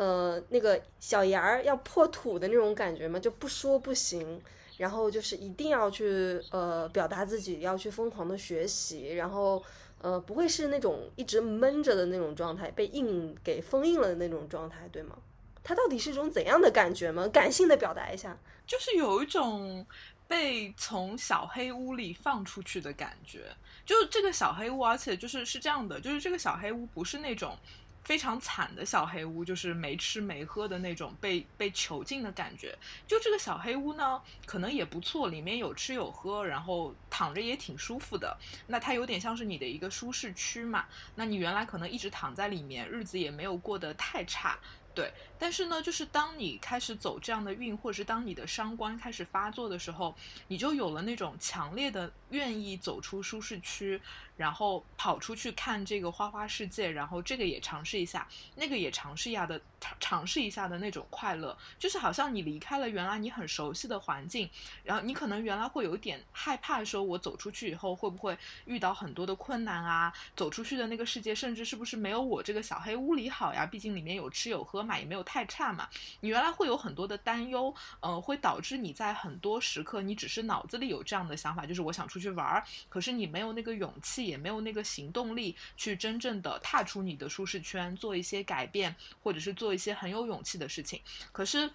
[0.02, 3.20] 呃，那个小芽儿要破土的那种感觉嘛？
[3.20, 4.42] 就不说不行，
[4.78, 9.64] 然后就是一定要去呃表达自己，要去疯狂的学习，然后
[10.02, 15.16] 呃不会是那种一直闷着的那种状态，被硬给封印了的那种状态，对吗？
[15.64, 17.28] 它到底是一种怎样的感觉吗？
[17.28, 18.36] 感性的表达一下，
[18.66, 19.86] 就是有一种
[20.28, 23.56] 被从小黑屋里放出去的感觉。
[23.86, 27.56] 就这个小黑屋，而且就是是这样的，就是这个小黑屋不是那种
[28.04, 32.78] 非常惨的小黑屋，就是没吃没喝的那种被被囚禁的感觉。
[33.08, 38.36] 就这个小黑屋呢，可能也不错，里面有吃有喝，然后躺着也挺舒服的。
[38.68, 40.86] 那它有点像是你的一个舒适区嘛。
[41.16, 44.58] 那你原来可能一直躺在里面，日子也没有过得太差。
[44.94, 45.10] 对，
[45.40, 50.14] 但是呢，就是当你开始走这样的运，或者是当你的伤官开始发作的时候，
[50.50, 54.02] 你就有了那种强烈的愿意走出舒适区，
[54.42, 64.50] 然后跑出去看这个花花世界，然后这个也尝试一下，那个也尝试一下的尝尝试一下的那种快乐，就是好像你离开了原来你很熟悉的环境，
[64.84, 70.12] 然后你可能原来会有点害怕，说我走出去以后会不会遇到很多的困难啊？
[70.36, 73.64] 走出去的那个世界，甚至是不是没有我这个小黑屋里好呀？
[73.64, 75.88] 毕竟里面有吃有喝嘛，也没有太差嘛。
[76.22, 91.00] 你原来会有很多的担忧，呃，会导致你在很多时刻，你只是脑子里有这样的想法，就是我想出去玩儿，可是你没有那个勇气，也没有那个行动力去真正的踏出你的舒适圈，做一些改变，或者是做一些很有勇气的事情。
[91.32, 91.70] 可是。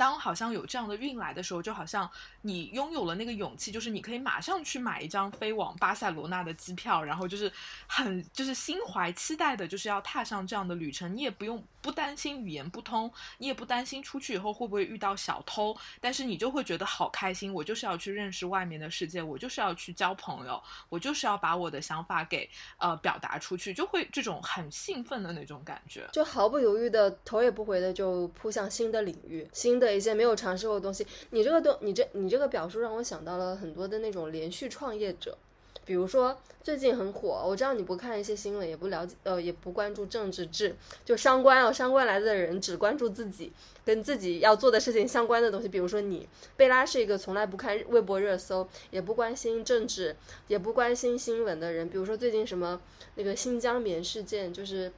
[0.00, 2.10] 当好像有这样的运来的时候，就好像
[2.40, 7.52] 你拥有了那个勇气，就是你可以马上去买一张飞往巴塞罗那的机票，然后就是
[7.86, 11.14] 很就是心怀期待的，就是要踏上这样的旅程。
[11.14, 17.52] 你也不用不担心语言不通，你也不担心出去以后会不会遇到小偷，但是你就会觉得好开心。
[17.52, 29.89] 我就是要去认识外面的世界，我就是要去交朋友，我就是要把我的想法给呃表达出去，就会这种很兴奋的那种感觉，就毫不犹豫的头也不回的就扑向新的领域，新的。
[29.94, 35.36] 一些没有尝试过的东西，你这个东，你这你这个表述让我想到了很多的那种连续创业者，
[35.84, 43.52] 比如说最近很火，我知道你不看一些新闻，也不了解，呃，也不关注政治制，就商官哦，商官来的人只关注自己
[43.84, 50.14] 跟自己要做的事情相关的东西，比如说你，贝拉是一个从来不看微博热搜，也不关心政治，
[50.48, 52.80] 也不关心新闻的人，比如说最近什么
[53.14, 54.92] 那个新疆棉事件，就是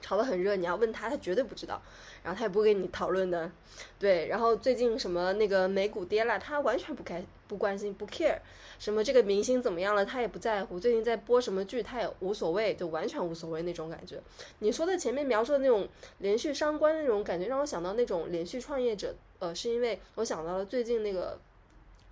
[0.00, 1.80] 炒得很热，你要问他，他绝对不知道。
[2.22, 3.50] 然后他也不会跟你讨论的，
[3.98, 4.28] 对。
[4.28, 8.38] 然后最近什么那个美股跌了，他完全不开不关心不 care。
[8.78, 10.78] 什么这个明星怎么样了，他也不在乎。
[10.78, 14.20] 最近在播什么剧，他也无所谓，就完全无所谓那种感觉。
[14.58, 19.14] 你说的前面描述的那种连续伤官的那种感觉，让我想到那种连续创业者。
[19.38, 21.38] 呃，是因为我想到了最近那个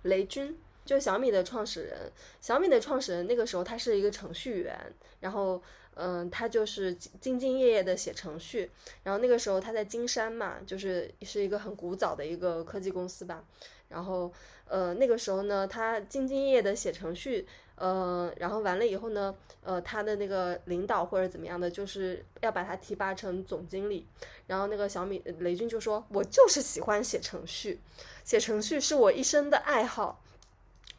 [0.03, 2.11] 雷军，就小米的创始人。
[2.41, 5.61] 小米的创始人那个时候他是一个程序员，然后。
[5.95, 8.71] 嗯，他就是兢兢业业的写程序，
[9.03, 13.43] 然后那个时候他在金山嘛，就是是一个很古早的一个科技公司吧。
[13.89, 14.31] 然后，
[14.67, 24.05] 呃，那个时候呢，他兢兢业业的写程序，呃，然后完了以后呢，呃，他的那个领导或者怎么样的，就是要把他提拔成总经理。
[24.45, 27.79] 然后那个小米雷军就说：“我就是喜欢写程序，
[28.23, 30.21] 写程序是我一生的爱好。”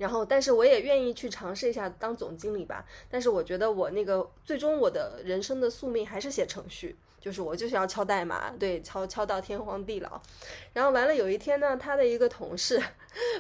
[0.01, 2.87] 然后，但是我也愿意去尝试一下当总经理吧。
[3.11, 10.19] 但是我觉得我那个最终我的人生的宿命还是写程序，就是我就是要敲代码，对，敲敲到天荒地老。
[10.73, 12.83] 然后完了有一天呢，他的一个同事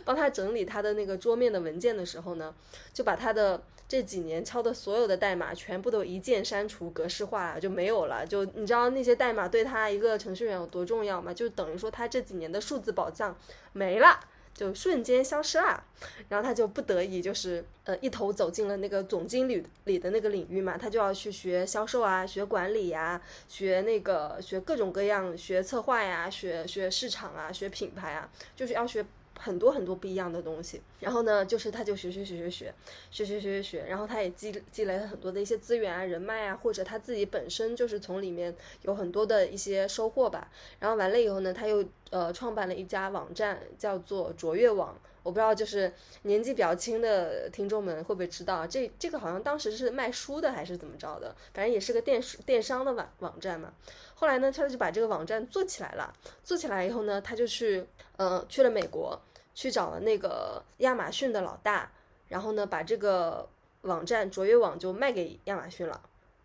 [0.04, 2.54] 帮他整理他的那个桌面的文件的时候呢，
[2.92, 8.26] 就把他的这几年敲的所有的代码全部都一键删除、格式化就没有了。
[8.26, 11.32] 就你知道那些代码对他一个程序员有多重要吗？
[11.32, 13.34] 就等于说他这几年的数字宝藏
[13.72, 14.20] 没了。
[14.60, 15.82] 就瞬间消失了，
[16.28, 23.18] 然后他就不得已就是呃一头走进了那个总经理里的那个领域嘛，他就要去学销售啊，学管理呀，
[23.48, 29.02] 学那个学各种各样，学策划呀，学学市场啊，学品牌啊，就是要学。
[29.42, 32.74] 很多很多不一样的东西，然后呢，就是他就学学学学学
[33.10, 40.50] 学学学学学，然后他也积积累了很多的一些资源啊、人脉啊，或者他自己本身就是从里面有很多的一些收获吧。
[40.78, 44.94] 然后完了以后呢，他又呃创办了一家网站，叫做卓越网。
[45.22, 53.72] 我不知道就是年纪比较轻的听众们会不会知道，这这个好像当时是卖书的还是怎么着的，反正也是个电电商的网网站嘛。
[54.14, 57.84] 后来呢，他就把这个网站做起来了，做起来以后呢，他就去
[58.16, 59.20] 呃去了美国。
[59.60, 61.92] 去找了那个亚马逊的老大，
[62.28, 63.46] 然后呢，把这个
[63.82, 66.00] 网站卓越网就卖给亚马逊了，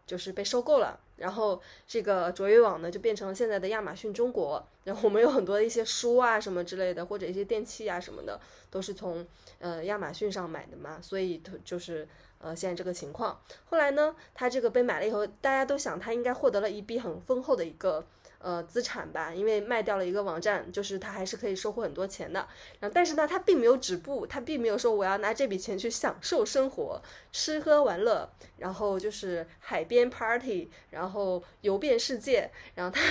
[0.06, 1.00] 就是被收购了。
[1.16, 4.62] 然后这个卓越网呢，就变成了现在的亚马逊中国。
[4.84, 8.38] 然后我们有很多的一些书啊什么之类的，或者一些电器啊什么的，
[8.70, 9.26] 都是从
[9.60, 11.00] 呃亚马逊上买的嘛。
[11.02, 12.06] 所以就是。
[12.40, 13.40] 呃现在这个情况。
[13.70, 18.06] 后来呢，他这个被买了以后，大家都想他应该获得了一笔很丰厚的一个。
[18.40, 22.48] 呃，资产吧，因为卖掉了一个网站，就是他还是可以收获很多钱的。
[22.80, 32.52] 然后，但是呢，他并没有止步，他并没有说我要拿这笔钱去享受生活，吃喝玩乐，然后就是海边 party，然后游遍世界。
[32.76, 33.02] 然后他，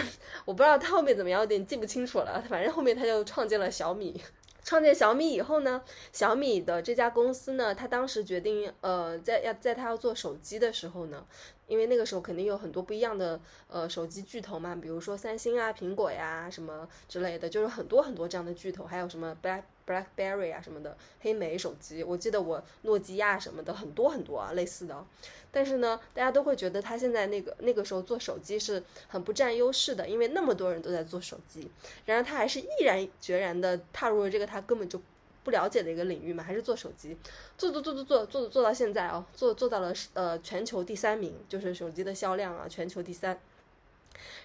[0.44, 2.44] 我不知道他后面怎么样，有点记不清楚了。
[2.48, 4.22] 反正后面他就创建了小米。
[4.62, 11.26] 创建小米以后呢，小米的这家公司呢，他当时决定，呃，在要在他要做手机的时候呢。
[11.66, 25.04] 因为那个时候肯定有很多不一样的呃手机巨头嘛，比如说三星啊、苹果呀什么之类的，就是很多很多这样的巨头，还有什么 Black BlackBerry 啊什么的黑莓手机，我记得我诺基亚什么的很多很多啊类似的。
[25.50, 31.70] 但是呢，大家都会觉得他现在那个那个时候做手机是很不占优势的，因为那么多人都在做手机，
[32.06, 35.00] 然而他还是毅然决然的踏入了这个他根本就。
[35.44, 37.16] 不了解的一个领域嘛，还是做手机，
[37.56, 43.38] 做做做做做做做到现在哦，做做到了呃全球第三名，就是手机的销量啊，全球第三。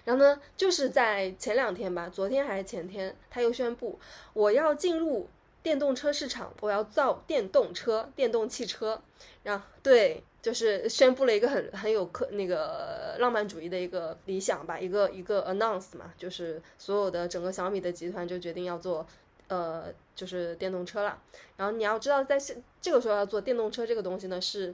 [0.04, 3.98] 然后呢，就是在前两天吧，昨天还是前天，他又宣布
[4.34, 5.28] 我要进入
[5.62, 9.00] 电动车市场，我要造电动车、电动汽车。
[9.42, 19.06] 然后对，就是宣布了一个很很有可那个浪漫主义的一个理想吧，一个一个 announce 嘛，就是所有的整个小米的集团就决定要做。
[19.50, 21.20] 呃，就是电动车了。
[21.56, 24.72] 然后你要知道，在现这个时候要做电动车这个东西呢，是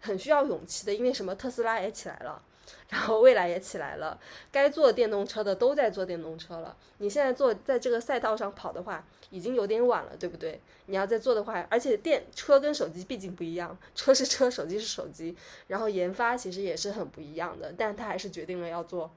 [0.00, 0.92] 很需要勇气的。
[0.92, 1.32] 因为什么？
[1.36, 2.42] 特斯拉也起来了，
[2.88, 4.18] 然后蔚来也起来了，
[4.50, 6.76] 该做电动车的都在做电动车了。
[6.98, 10.60] 你现在做在这个赛道上跑的话，已经有点晚了，对不对？
[10.86, 15.36] 你要再做的话，而且电车跟手机毕竟不一样，车是车，手机是手机，
[15.68, 17.72] 然后研发其实也是很不一样的。
[17.78, 19.08] 但他还是决定了要做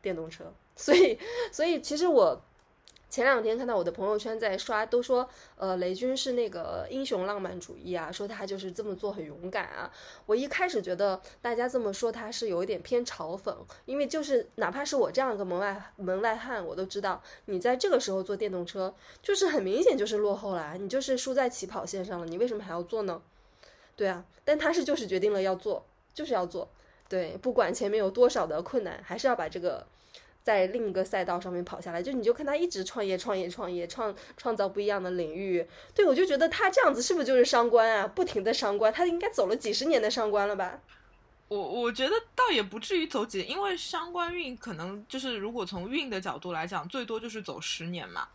[0.00, 1.18] 电动车，所以，
[1.52, 2.40] 所以其实我。
[3.10, 9.92] 前两天看到我的朋友圈在刷，都说，呃，雷军是那个英雄浪漫主义啊，说他就是这么做很勇敢啊。
[10.26, 13.52] 我一开始觉得大家这么说他是有一点偏嘲讽，
[13.84, 23.20] 因为就是哪怕是我这样一个门外门外汉，我都知道你在这个时候做电动车，就是很明显就是落后了，你就是输在起跑线上了，你为什么还要做呢？
[23.96, 25.84] 对啊，但他是就是决定了要做，
[26.14, 26.70] 就是要做，
[27.08, 29.84] 对，不管前面有多少的困难，还是要把这个。
[30.42, 35.66] 在另一个赛道上面跑下来，就你就看他一直创业、创业、创业，创创造不一样的领域。
[35.94, 38.06] 对我就觉得他这样子是不是就是商官啊？
[38.06, 40.80] 不停的商官，他应该走了几十年的商官了吧？
[41.48, 48.28] 我我觉得倒也不至于走几，因为商官运可能就是如果从运的角度来讲，最多就是走十年嘛。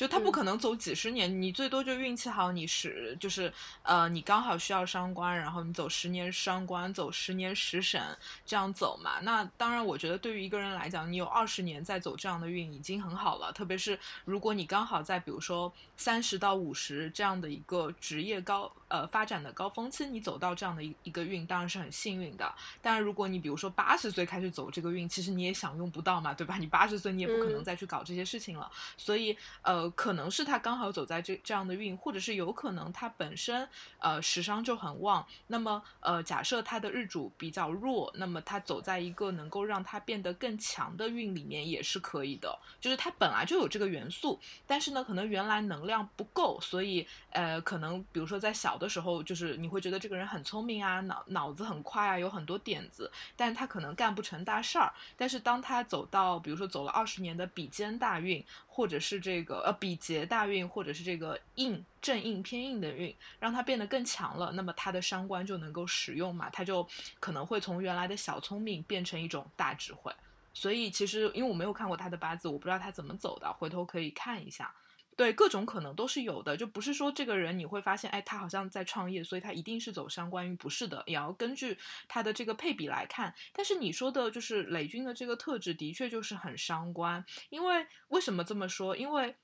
[0.00, 8.02] 就他不可能走几十年，你最多就运气好，你是就是呃，你刚好需要伤官，然后你走十年伤官，走十年食神
[8.46, 9.20] 这样走嘛。
[9.20, 13.52] 那当然，我觉得对于一个人来讲，你有二十年在走这样的运已经很好了。
[13.52, 22.54] 特别是如果你刚好在比如说三十到五十这样的一个职业高呃发展的高峰期，你走到这样的一一个运，当然是很幸运的。
[22.82, 26.58] 但是如果你比如说八十岁开始走这个运，其实你也享用不到嘛，对吧？
[26.58, 28.70] 你八十岁你也不可能再去搞这些事情了。
[28.98, 29.88] 所以呃。
[30.00, 33.68] 可能是他刚好走在这这样的运，或者是有可能他本身
[33.98, 35.26] 呃时商就很旺。
[35.46, 42.58] 那么呃假设他的日主比较弱，那么他走在一个能够让他变得更强的运里面也是可以的。
[42.80, 54.92] 就是他本来就有这个元素，但是呢可能原来能量不够，所以呃可能比如说在小的时候，就是你会觉得这个人很聪明啊，脑脑子很快啊，有很多点子，但他可能干不成大事儿。
[55.16, 58.44] 但是当他走到比如说走了二十年的比肩大运。
[58.72, 70.10] 或者是这个呃比劫大运，或者是这个硬正硬偏硬的运，让他变得更强了，那么他的伤官就能够使用嘛，他就可能会从原来的小聪明变成一种大智慧。
[70.54, 74.72] 所以其实因为我没有看过他的八字，我不知道他怎么走的，回头可以看一下。
[75.20, 81.76] 对，各种可能都是有的，就不是说这个人你会发现，哎，他好像在创业，所以他一定是走商关于，不是的，也要根据
[82.08, 83.34] 他的这个配比来看。
[83.52, 88.96] 但是你说的就是雷军的这个特质，的确就是很伤官，因为为什么这么说？
[88.96, 89.36] 因为。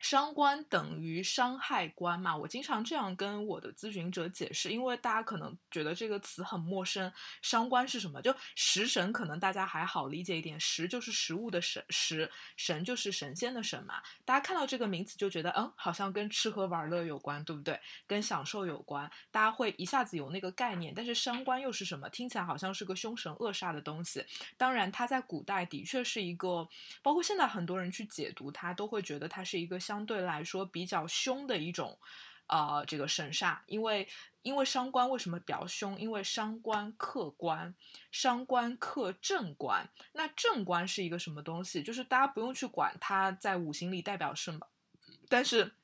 [0.00, 2.34] 伤官等于伤害官嘛？
[2.34, 7.12] 我经常这样跟我的咨询者解释，因为大家可能觉得这个词很陌生。
[7.42, 8.20] 伤官是什么？
[8.22, 10.58] 就食神，可能大家还好理解一点。
[10.58, 14.02] 食就是食物的神，食神就是神仙的神嘛。
[14.24, 17.78] 大家看到这个名词就觉得，嗯，好像跟吃喝玩乐有关，对不对？
[18.06, 20.94] 跟享受有关，大家会一下子有那个概念。
[20.96, 22.08] 但是伤官又是什么？
[22.08, 24.24] 听起来好像是个凶神恶煞的东西。
[24.56, 26.66] 当然，它在古代的确是一个，
[27.02, 29.78] 包括现在很多人去解读它，都会觉得它是一个。
[29.90, 31.98] 相对来说比较凶的一种，
[32.46, 34.06] 呃，这个神煞，因为
[34.42, 35.98] 因为伤官为什么比较凶？
[35.98, 37.74] 因为伤官克官，
[38.12, 39.84] 伤官克正官。
[40.12, 41.82] 那正官是一个什么东西？
[41.82, 44.60] 就是大家不用去管它在五行里代表什么，
[45.28, 45.74] 但是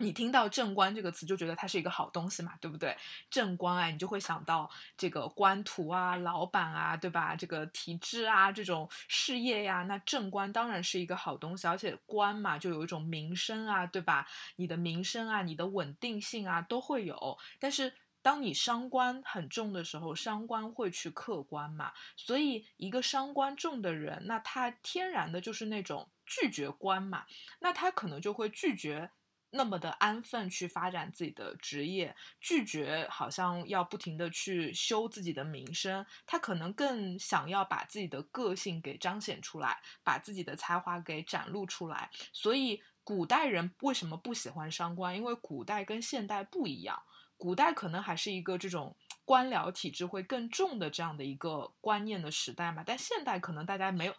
[0.00, 2.96] 你听到正官这个词就觉得它是一个好东西嘛，对不对？
[3.28, 7.34] 正官啊，你就会想到这个官途啊、老板啊，对吧？
[7.34, 14.26] 这个体制啊，这种事业呀，那正官当然是一个好东西，而且官嘛，就有一种名声啊，对吧？
[14.56, 17.36] 你的名声啊，你的稳定性啊，都会有。
[17.58, 17.92] 但是
[18.22, 27.24] 当你伤官很重的时候，伤官会去克官嘛，所以一个伤官重的人，那他天然的就是那种拒绝官嘛，
[27.58, 29.10] 那他可能就会拒绝。
[29.50, 42.10] 那么的安分去发展自己的职业，拒绝好像要不停的去修自己的名声，他可能更想要把自己的个性给彰显出来，把自己的才华给展露出来。
[42.32, 45.16] 所以古代人为什么不喜欢商官？
[45.16, 47.02] 因为古代跟现代不一样，
[47.36, 48.94] 古代可能还是一个这种
[49.24, 54.14] 官僚体制会更重的这样的一个观念的时代嘛，但现代可能大家没有。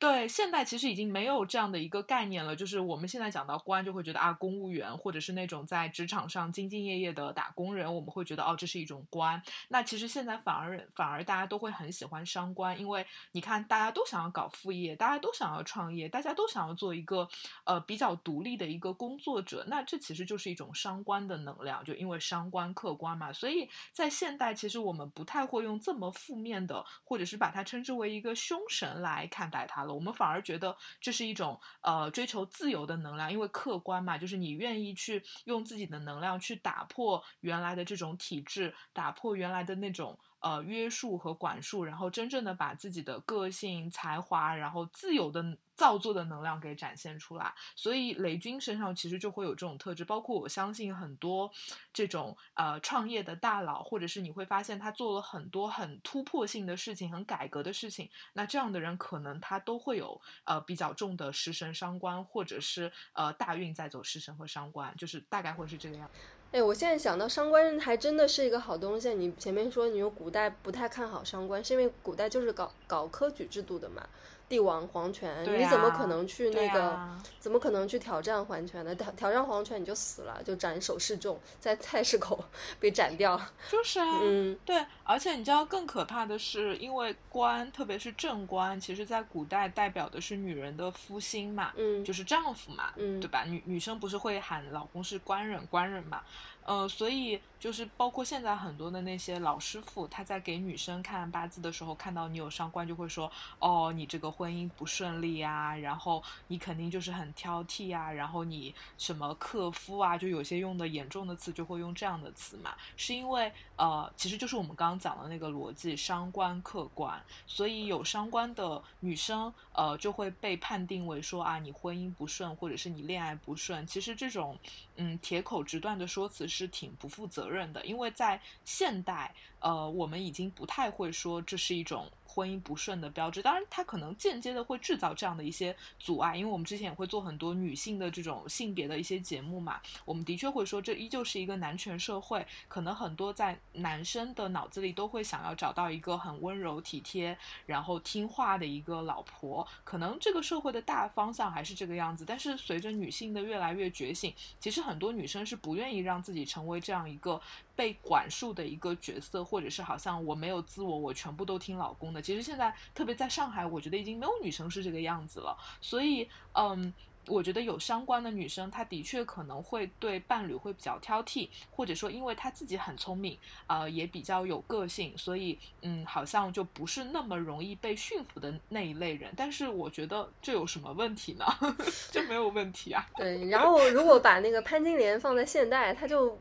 [0.00, 2.54] 对，现代其实已经没有这样的一个概念了。
[2.54, 9.42] 就是我们现在讲到官，就会觉得啊，公务员或者是那种在职场上兢兢业业的打工人，我们会觉得哦，这是一种官。
[9.66, 17.28] 那其实现在反而反而大家都会很喜欢商官，因为你看，大家都想要搞副业，大家都想要创业，大家都想要做一个
[17.64, 19.64] 呃比较独立的一个工作者。
[19.66, 23.32] 那这其实就是一种商官的能量，就因为商官客官嘛。
[23.32, 29.87] 所以在现代，其实我们不太会用这么负面的，或者是把它称之为一个凶神来看待它。
[29.94, 40.18] 我们反而觉得这是一种呃追求自由的能量，因为客观嘛，就是你愿意去用自己的能量去打破原来的这种体制，打破原来的那种。
[40.40, 45.42] 呃，约束和管束，然后真正的把自己的个性、才华，然后自由的
[45.78, 47.54] 造作的能量给展现出来。
[47.76, 51.48] 所以雷军身上其实就会有这种特质，包括我相信很多
[51.92, 58.10] 这种呃创业的大佬，或者是你会发现他做了很多很突破性的事情、很改革的事情。
[58.32, 66.10] 那这样的人可能他都会有呃比较重的食神伤官，或者是呃大运在走食神和伤官，就是大概会是这个样。
[66.50, 69.14] 哎，我现在想到商官还真的是一个好东西。
[69.14, 74.08] 你前面说你用古代不太看好商官，是因为古代就是搞搞科举制度的嘛？
[74.48, 76.98] 帝王皇权，你怎么可能去那个？
[77.38, 78.94] 怎么可能去挑战皇权呢？
[78.94, 82.42] 挑挑战皇权你就死了，就斩首示众，在菜市口
[82.80, 83.40] 被斩掉。
[83.70, 84.84] 就是啊，嗯，对。
[85.04, 93.44] 而且你知道更可怕的是，因为官，特别是正官，其实在古代代表的是女人的夫心嘛，嗯，就是丈夫嘛，嗯，对吧？
[93.44, 96.22] 女女生不是会喊老公是官人，官人嘛。
[96.68, 124.58] 呃，所以就是包括现在很多的那些老师傅，他在给女生看八字的时候，看到你有伤官，就会说，哦，你这个婚姻不顺利啊，然后你肯定就是很挑剔啊，然后你什么克夫啊，就有些用的严重的词就会用这样的词嘛，是因为呃，其实就是我们刚刚讲的那个逻辑，伤官克官，所以有伤官的女生，呃，就会被判定为说啊，你婚姻不顺，或者是你恋爱不顺，其实这种
[124.98, 126.68] 嗯铁口直断的说辞是。
[126.68, 132.08] 挺不负责任的，因为在现代，呃，我们已经不太会说这是一种。
[132.38, 147.36] 婚姻不顺的标志，当然它可能间接的会制造这样的一些阻碍，因为我们之前也会做很多女性的这种性别的一些节目嘛，我们的确会说这依旧是一个男权社会，可能很多在男生的脑子里都会想要找到一个很温柔体贴，
[147.66, 157.40] 然后听话的一个老婆，可能这个社会的大方向还是这个样子，但是随着女性的越来越觉醒，其实很多女生是不愿意让自己成为这样一个。
[157.78, 162.20] 被管束的一个角色，或者是好像我没有自我，我全部都听老公的。
[162.20, 165.56] 其实现在特别在上海，我觉得已经没有女生是这个样子了。
[165.80, 166.92] 所以，嗯，
[167.28, 179.32] 我觉得有相关的女生，她的确可能会对伴侣会比较挑剔，或者说因为她自己很聪明，呃，也比较有个性，所以，嗯，好像就不是那么容易被驯服的那一类人。
[179.36, 181.44] 但是我觉得这有什么问题呢？
[182.10, 183.06] 这没有问题啊。
[183.14, 186.36] 对，然后如果把那个潘金莲放在现代，她就。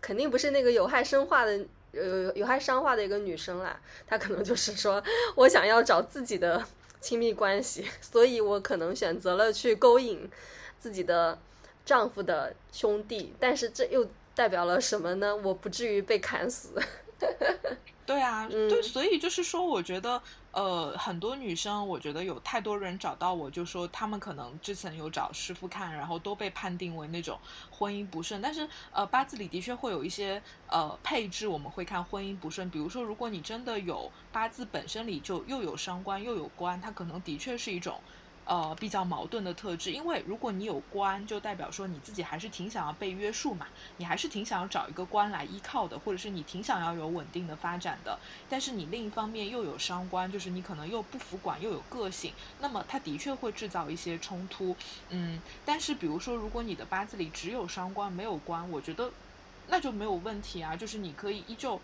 [0.00, 5.02] 肯定不是那个有害生化的呃有害伤化的一个女生啦，她可能就是说
[5.34, 6.64] 我想要找自己的
[7.00, 10.28] 亲密关系，所以我可能选择了去勾引
[10.78, 11.38] 自己的
[11.84, 15.34] 丈夫的兄弟，但是这又代表了什么呢？
[15.36, 16.70] 我不至于被砍死。
[18.06, 20.22] 对啊，对，所以就是说，我觉得。
[20.58, 27.38] 呃，很多女生，我觉得有太多人找到我，就说他们可能之前有找师傅看，然后都被判定为那种
[27.70, 28.42] 婚姻不顺。
[28.42, 32.68] 但是，呃，八字里的确会有一些呃配置，我们会看婚姻不顺。
[32.70, 38.00] 比如说，如果你真的有八字本身里就又有伤官又有官，它可能的确是一种。
[38.48, 39.92] 呃比较矛盾的特质。
[39.92, 43.68] 因为如果你有官，就代表说你自己还是挺想要被约束嘛，
[43.98, 48.18] 你还是挺想要找一个官来依靠的，或者是你挺想要有稳定的发展的。
[48.48, 54.74] 但是你另一方面又有伤官，就是你可能又不服管，又有个性，那么它的确会制造一些冲突。
[55.10, 59.10] 嗯，但是比如说，如果你的八字里只有伤官没有官，我觉得
[59.68, 61.78] 那就没有问题啊，就是你可以依旧。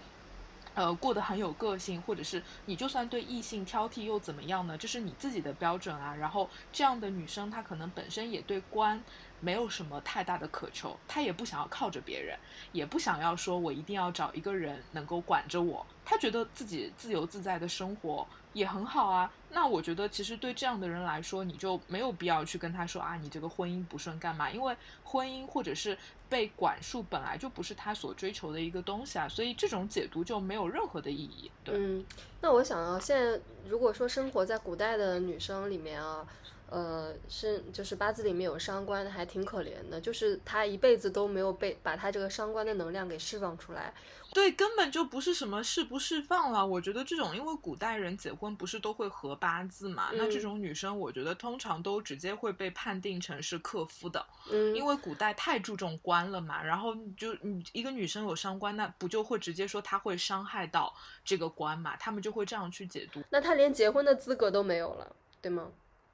[0.74, 4.76] 呃，过得很有个性，或者是你就算对异性挑剔又怎么样呢？
[4.76, 6.14] 这是你自己的标准啊。
[6.16, 9.00] 然后这样的女生，她可能本身也对官
[9.40, 12.36] 没有什么太大的渴求，她也不想要靠着别人，
[12.72, 15.86] 也不想要说我一定要找一个人能够管着我。
[16.04, 19.30] 她觉得自己自由自在的生活也很好啊。
[19.50, 24.50] 那我觉得其实对这样的人来说，你就没有必要去跟他说啊，你这个婚姻不顺干嘛？
[24.50, 24.74] 因为
[25.04, 25.98] 婚姻或者是。
[26.26, 31.48] 被管束本来就不是他所追求的一个东西啊，所以这种解读就没有任何的意义。
[31.62, 32.04] 对，嗯，
[32.40, 36.26] 那我想啊，现在如果说生活在古代的女生里面啊。
[36.70, 40.00] 呃，是就是八字里面有伤官的，还挺可怜的。
[40.00, 43.94] 就是她一辈子都没有被把她这个伤官的能量给释放出来。
[44.34, 46.66] 对，根本就不是什么释不释放了。
[46.66, 54.26] 我觉得这种，因为古代人结婚不是都会合八字嘛，那这种女生，我觉得通常都直接会被判定成是克夫的。
[54.50, 60.92] 嗯，因为古代太注重官了嘛，然后就你一个女生有伤官，那不就会直接说她会伤害到
[61.24, 61.96] 这个官嘛？
[61.96, 63.22] 他们就会这样去解读。
[63.30, 65.70] 那她连结婚的资格都没有了，对吗？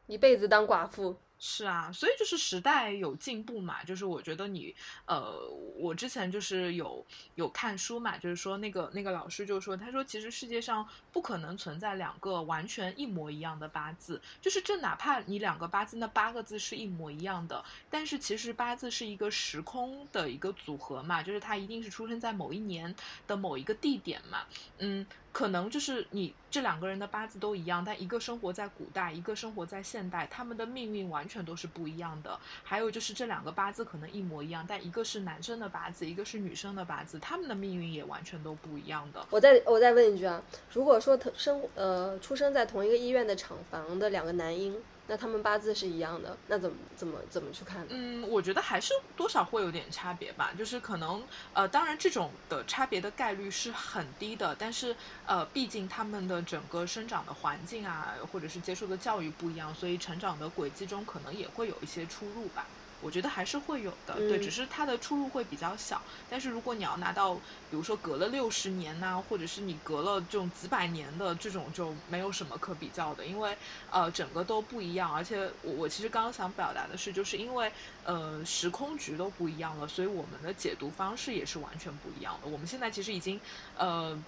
[0.07, 4.76] 一辈子当寡妇是啊，所以就是时代有进步嘛，就是我觉得你，
[5.07, 7.03] 呃，我之前就是有
[7.34, 22.95] 有看书嘛，就是说那个那个老师就说，他说其实世界上不可能存在两个完全一模一样的八字，就是这哪怕你两个八字那八个字是一模一样的，但是其实八字是一个时空的一个组合嘛，就是他一定是出生在某一年
[23.26, 24.45] 的某一个地点嘛，
[24.76, 25.07] 嗯。
[25.33, 32.39] 可能就是你这两个人的八字都一样，但一个生活在古代，一个生活在现代，他们的命运完全都是不一样的。
[32.64, 39.24] 还有就是这两个八字可能一模一样，但一个是男生的八字，一个是女生的八字，他们的命运也完全都不一样的。
[39.31, 44.76] 我再我再问一句啊，如果说生呃出生在同一个医院的厂房的两个男婴。
[45.11, 47.84] 那他们八字是一样的，那怎么怎么怎么去看？
[47.88, 50.52] 嗯，我觉得还是多少会有点差别吧。
[50.56, 51.20] 就是可能
[51.52, 54.94] 呃，当然这种的差别的概率是很低的，但是
[55.26, 62.64] 呃，毕竟他们的整个生长的环境啊，或者是接受的教育不一样，所以成长的轨迹中可能也会有一些出入吧。
[63.01, 66.01] 我觉得还是会有的，对，只是它的出入会比较小。
[66.28, 67.40] 但是如果你要拿到，比
[67.72, 73.57] 如说隔了六十年呐，或者是你隔了这种几百年的这种，就没有什么可比较的，因为
[73.90, 75.14] 呃整个都不一样。
[75.14, 77.72] 而且我我其实刚刚想表达的是，就是因为
[78.05, 82.48] 呃时空局都不一样了，所以我们的解读方式也是完全不一样的。
[82.48, 83.40] 我们现在其实已经
[83.76, 84.18] 呃。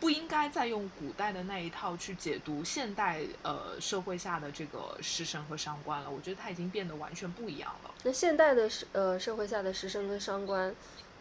[0.00, 7.90] 不应该再用古代的那一套去解读现代呃社会下的这个食神和伤官了，我觉得它已经变得完全不一样了。
[8.04, 10.74] 那现代的呃社会下的食神跟伤官，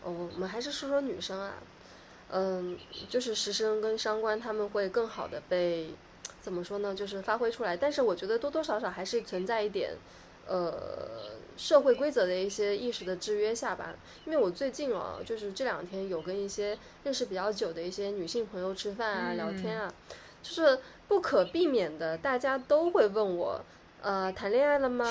[0.04, 1.54] 哦，我们还是说说女生啊，
[2.30, 2.78] 嗯，
[3.10, 5.94] 就是食神跟伤官他们会更好的被
[6.42, 6.94] 怎么说呢？
[6.94, 9.92] 就是发挥出来，但是我觉得多多少少还是存在一点。
[10.50, 13.95] 呃，社会规则的一些意识的制约下吧，
[14.26, 19.93] 因为我最近啊，就是这两天有跟一些认识比较久的一些女性朋友吃饭啊、聊天啊，
[20.43, 23.60] 就是不可避免的，大家都会问我，
[24.01, 25.05] 呃，谈恋爱了吗？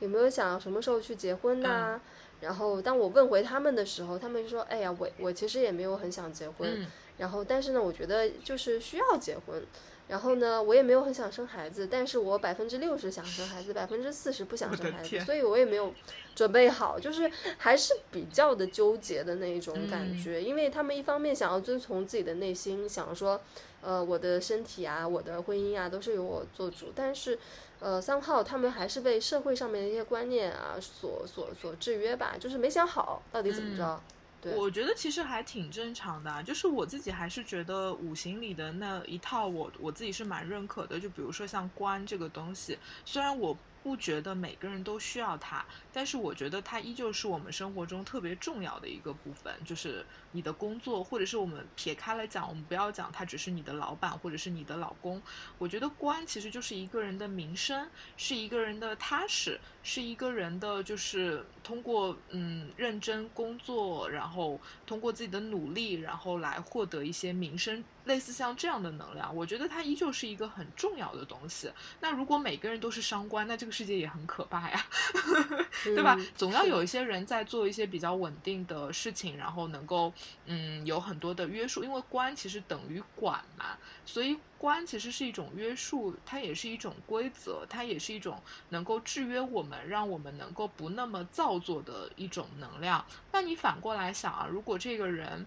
[0.00, 1.98] 有没有想什么时候去结婚呐？
[2.42, 6.86] 然后当我问回他们的时候，他们就说，哎呀，我我其实也没有很想结婚，
[7.16, 9.64] 然后但是呢，我觉得就是需要结婚。
[10.08, 15.92] 然后呢，我也没有很想生孩子，但是我百分之六十想生孩子，百分之四十不想生孩子，所以我也没有
[16.34, 20.42] 准备好，就是还是比较的纠结的那一种感觉。
[20.42, 23.40] 因为他们一方面想要遵从自己的内心，想说，
[23.80, 27.36] 呃，我的身体啊，我的婚姻啊，都是由我做主，但是，
[27.80, 34.00] 呃，三号他们还是被社会上面的一些观念啊所所所制约吧，就是没想好到底怎么着。
[34.42, 41.00] 我觉得其实还挺正常的，就是我自己还是觉得五行里的那一套，我我自己是蛮认可的。
[41.00, 43.56] 就比如说像官这个东西，虽然我。
[43.82, 49.54] 不觉得每个人都需要它，但是我觉得它依旧是我们生活中特别重要的一个部分。
[49.64, 55.22] 就是你的工作，或者是我们撇开了讲，我们不要讲他只是你的老板或者是你的老公。
[55.56, 67.84] 我觉得官其实就是一个人的名声，是一个人的踏实，是一个人的就是通过嗯认真工作，然后通过自己的努力，然后来获得一些名声。
[68.06, 71.68] 类似像这样的能量，我觉得它依旧是一个很重要的东西。
[72.00, 74.86] 那如果每个人都是伤官，那这个世界也很可怕呀。
[75.82, 76.26] 对吧嗯？
[76.36, 80.12] 总要有一些人在做一些比较稳定的事情，然后能够
[80.46, 88.40] 嗯有很多的约束，因为官其实等于管嘛，所以官其实是一种约束，它也是一种规则，它也是一种
[88.70, 93.04] 能够制约我们，让我们能够不那么造作的一种能量。
[93.32, 95.46] 那你反过来想啊，如果这个人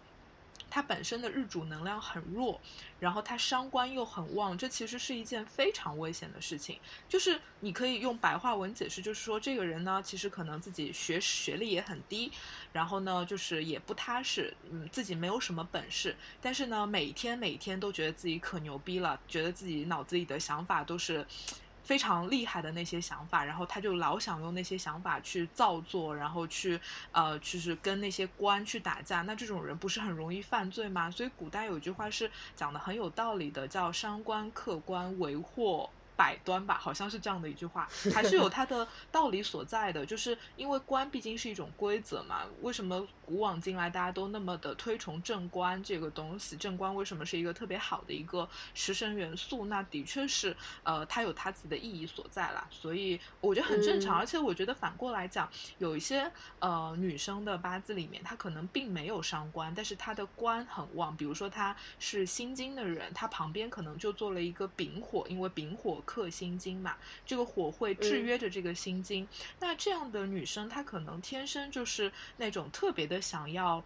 [0.70, 2.60] 他本身的日主能量很弱，
[3.00, 6.80] 然后他伤官又很旺，这其实是一件非常危险的事情。
[7.08, 12.32] 就是你可以用白话文解释，就是说这个人呢，其实可能自己学学历也很低，
[12.72, 21.26] 然后呢，就是也不踏实，嗯，自己没有什么本事，但是呢，每天每天都觉得自己可牛逼了，觉得自己脑子里的想法都是。
[21.90, 26.80] 非常厉害的那些想法，然后他就老想用那些想法去造作，然后去
[27.12, 29.24] 呃，就是跟那些官去打架。
[29.24, 31.10] 那这种人不是很容易犯罪吗？
[31.10, 35.90] 所以古代有一句话是讲的很有道理的，叫“伤官克官，为祸
[36.20, 40.06] 百端”吧，好像是这样的一句话，还是有它的道理所在的。
[40.06, 46.58] 就是因为官毕竟是一种规则嘛，为什么古往今来大家都那么的推崇正官这个东西？
[46.58, 49.68] 正官为什么是一个特别好的一个食神元素？
[49.68, 50.54] 那的确是
[50.84, 52.68] 呃，它有它自己的意义所在啦。
[52.70, 61.16] 所以我觉得很正常，嗯而且我觉得反过来讲，有一些呃女生的八字里面，她可能并没有伤官，但是她的官很旺。
[61.16, 69.28] 比如说她是心金的人，她旁边可能就做了一个丙火，因为丙火克心经嘛，这个火会制嗯约着这个心经。
[69.60, 73.84] 那这样的女生，她可能天生就是那种特别的想要。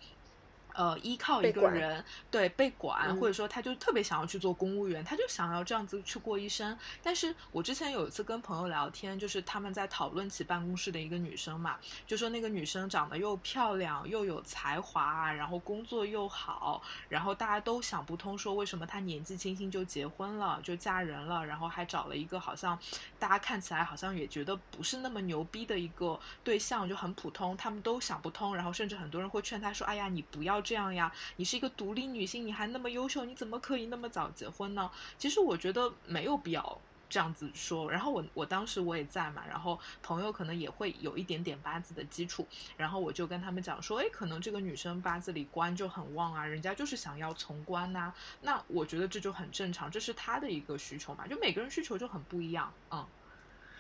[0.74, 6.78] 呃，依靠一个人，对被管，嗯或者说他就特别想要去做公务员，他就想要这样子去过一生。
[7.02, 22.78] 但是我之前有一次跟朋友聊天，就是他们在讨论起办公室的一个女生嘛，就说那个女生长得又漂亮又有才华，然后工作又好，然后大家都想不通，说为什么她年纪轻轻就结婚了，就嫁人了，然后还找了一个好像
[23.20, 34.90] 大家看起来好像也觉得不是那么牛逼的一个对象，就很普通，他们都想不通，然后甚至很多人会劝她说：“哎呀，你不要这样呀，你是一个独立女性，你还那么优秀，你怎么可以那么早结婚呢？”
[35.20, 36.80] 其实我觉得没有必要。
[37.10, 48.12] 这样子说，然后我我当时我也在嘛，然后朋友可能也会有一点点八字的基础，然后我就跟他们讲说，哎，可能这个女生八字里官就很旺啊，人家就是想要从官呐、
[48.42, 53.06] 那我觉得这就很正常，这是她的一个需求嘛，就每个人需求就很不一样，嗯，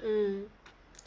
[0.03, 0.47] 嗯，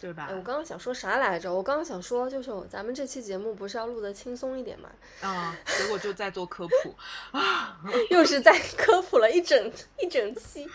[0.01, 0.35] 对吧哎，？
[0.35, 1.53] 我刚刚想说啥来着？
[1.53, 4.91] 我刚刚想说，就是咱们这期节目不是要录的轻松一点嘛，
[5.23, 6.95] 嗯，结果就在做科普
[7.37, 7.81] 啊，
[8.11, 10.69] 又是在科普了一整一整期。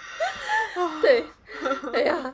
[1.01, 1.23] 对，
[1.93, 2.33] 哎呀，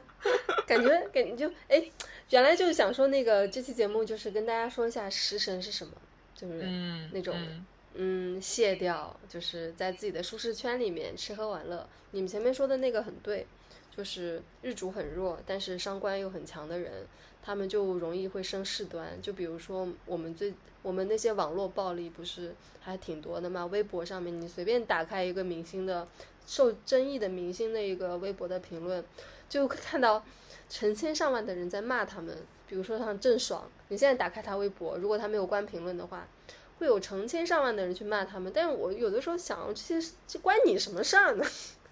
[0.65, 1.83] 感觉感觉就哎，
[2.29, 5.93] 原来就是想说那个这期节目就是跟大家说一下食神是什么，
[6.35, 7.65] 就是嗯，那种嗯
[7.95, 11.87] 嗯卸掉，就是在自己的舒适圈里面吃喝玩乐。
[12.11, 13.45] 你们前面说的那个很对，
[13.97, 17.07] 就是日主很弱，但是伤官又很强的人，
[17.41, 19.19] 他们就容易会生事端。
[19.23, 23.65] 就比如说我们最我们那些网络暴力不是还挺多的嘛？
[23.65, 26.07] 微博上面你随便打开一个明星的
[26.45, 29.03] 受争议的明星的一个微博的评论，
[29.49, 30.23] 就会看到
[30.69, 32.37] 成千上万的人在骂他们。
[32.67, 36.27] 比如说像郑爽，你现在打开他微博，如果他没有关评论的话，
[36.77, 38.51] 会有成千上万的人去骂他们。
[38.53, 41.45] 但是我有的时候想，这些这关你什么事儿呢？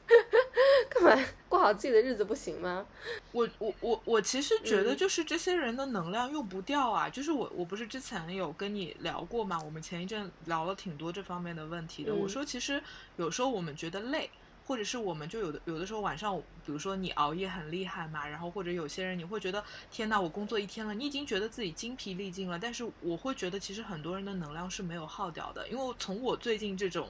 [0.89, 2.85] 干嘛过好自己的日子不行吗？
[3.31, 12.11] 我我我我其实觉得嗯就是这些人的能量用不掉啊，就是我我不是之前有跟你聊过嘛，我们前一阵聊了挺多这方面的问题的。
[12.11, 12.81] 嗯我说其实
[13.17, 14.29] 有时候我们觉得累，
[14.65, 16.35] 或者是我们就有的有的时候晚上，
[16.65, 27.09] 比如说你熬夜很厉害嘛，然后或者有些人你会觉得天呐，我工作一天了，你已经觉得自己精疲力尽了，但是我会觉得其实很多人的能量是没有耗掉的，因为从我最近这种。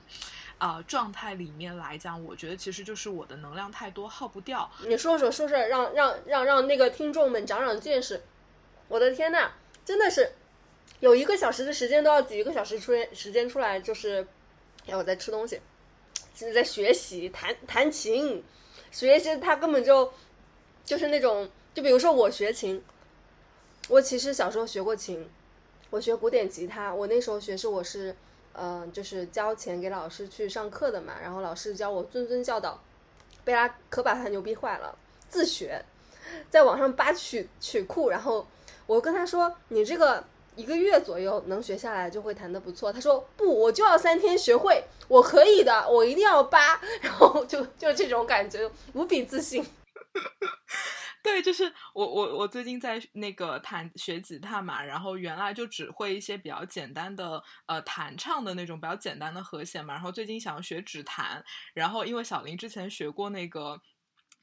[0.58, 4.70] 啊、状态里面来讲，我觉得其实就是我的能量太多，耗不掉。
[4.88, 8.22] 你说说说说，让让让让那个听众们长长见识。
[8.88, 9.52] 我的天呐，
[9.84, 10.32] 真的是
[11.02, 14.26] 有一个小时的时间都要挤一个小时出时间出来，就是
[14.88, 15.60] 哎我在吃东西，
[16.34, 18.42] 现在在学习弹弹琴，
[18.92, 20.14] 学习他根本就
[20.86, 22.82] 就是那种，就比如说我学琴，
[23.90, 25.30] 我其实小时候学过琴，
[25.90, 28.16] 我学古典吉他，我那时候学是我是。
[28.58, 32.80] 嗯、就是交钱给老师去上课的嘛，然后老师教我谆谆教导，
[33.44, 34.98] 贝拉可把他牛逼坏了，
[35.30, 35.84] 自学，
[36.50, 38.48] 在网上扒曲曲库，然后
[38.86, 40.24] 我跟他说：“你这个
[40.56, 46.80] 一个月左右能学下来，就会弹得不错。”他说：“不，我就要三天学会，我可以的，我一定要扒。
[47.02, 49.66] ”然后就就这种感觉，无比自信。
[51.26, 63.82] 对，就是我我我最近在那个弹学吉他嘛，然后原来就只会一些比较简单的呃弹唱的那种比较简单的和弦嘛，然后最近想要学指弹，然后因为小林之前学过那个。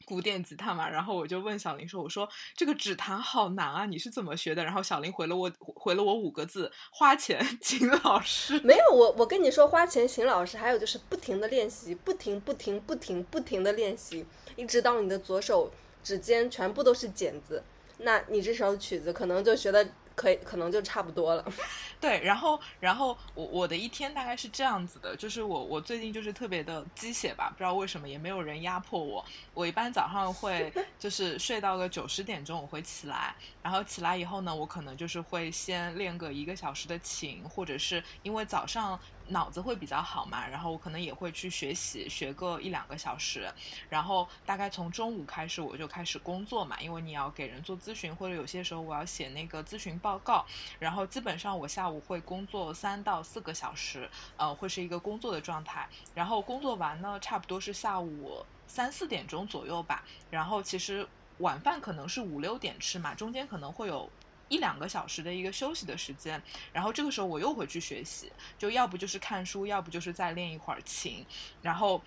[0.05, 8.59] 古典吉他嘛，然后我就问小林说：“我说这个指弹好难啊，你是怎么学的？”然后小林回了我回了我五个字：花钱请老师。
[8.65, 14.27] 没有我，我跟你说，花钱请老师，还有就是不停的练习，不停不停不停不停的练习，
[14.57, 15.71] 一直到你的左手
[16.03, 17.63] 指尖全部都是茧子，
[17.99, 21.45] 那你这首曲子可能就学的可以，可能就差不多了。
[22.01, 29.25] 对，然后，然后我我的一天大概是这样子的，就是我我最近就是特别的鸡血吧，不知道为什么，也没有人压迫我。
[29.55, 38.99] 我一般早上会 就是睡到个九十点钟，我会起来，然后起来以后呢，我可能就是会先练个一个小时的琴，或者是因为早上
[39.33, 43.53] 脑子会比较好嘛，然后我可能也会去学习，学个一两个小时，
[43.89, 50.45] 然后大概从中午开始我就开始工作嘛，因为你要给人做咨询，或者有些时候我要写那个咨询报告，
[50.79, 61.07] 然后基本上我下午会工作三到四个小时，呃，会是一个工作的状态，然后工作完呢，差不多是下午三四点钟左右吧，然后其实
[61.39, 64.11] 晚饭可能是五六点吃嘛，中间可能会有。
[64.53, 66.41] 一两个小时的一个休息的时间，
[66.73, 71.25] 然后这个时候我又回去学习，就要不就是看书，要不就是再练一会儿琴，
[71.63, 72.03] 然后。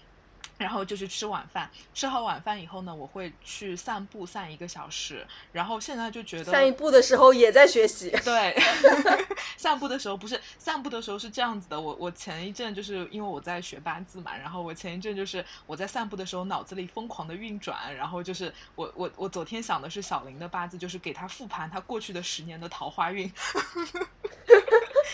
[0.57, 5.25] 然后就去吃晚饭，吃好晚饭以后呢，我会去散步，散一个小时。
[5.51, 8.09] 然后现在就觉得散一步的时候也在学习。
[8.23, 8.57] 对，
[9.57, 11.79] 散步的时候不是散步的时候是这样子的。
[11.79, 23.31] 我我前一阵就是因为我在学八字嘛，然后我前一阵就是我在散步的时候脑子里疯狂的运转，然后就是我我我昨天想的是小林的八字，就是给他复盘他过去的十年的桃花运。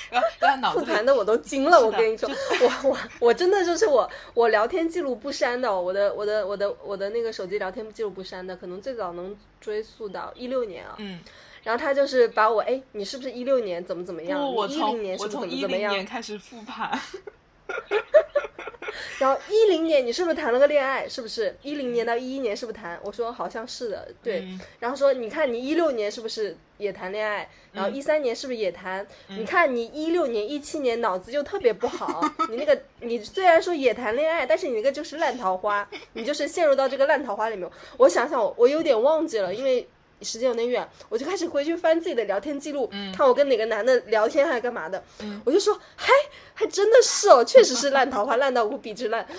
[0.09, 10.95] 然后在脑子复盘的我都惊了，我跟你说，我我我真的就是我我聊天记录不删的，我的我的我的我的那个手机聊天记录不删的，可能最早能追溯到一六年啊。
[10.97, 11.19] 嗯。
[11.63, 14.41] 然后他就是把我哎，你是不是一六年怎么怎么样？
[14.41, 16.99] 我从我从一零年开始复盘。
[19.19, 21.07] 然后一零年你是不是谈了个恋爱？
[21.07, 22.99] 是不是一零年到一一年是不是谈？
[23.03, 24.47] 我说好像是的，对。
[24.79, 27.47] 然后说你看你一六年是不是也谈恋爱？
[27.71, 29.05] 然后一三年是不是也谈？
[29.27, 37.69] 你看你一六年一七年脑子就特别不好，你那个你虽然说也谈恋爱，但是你那个就是烂桃花，你就是陷入到这个烂桃花里面。
[37.97, 39.87] 我想想，我有点忘记了，因为。
[40.21, 45.03] 时间有点远，我就开始回去翻自己的聊天记录，看我跟哪个男的聊天还是干嘛的。
[45.43, 46.11] 我就说，嗨，
[46.53, 49.25] 还真的是哦， 确实是烂桃花，烂到无比之烂。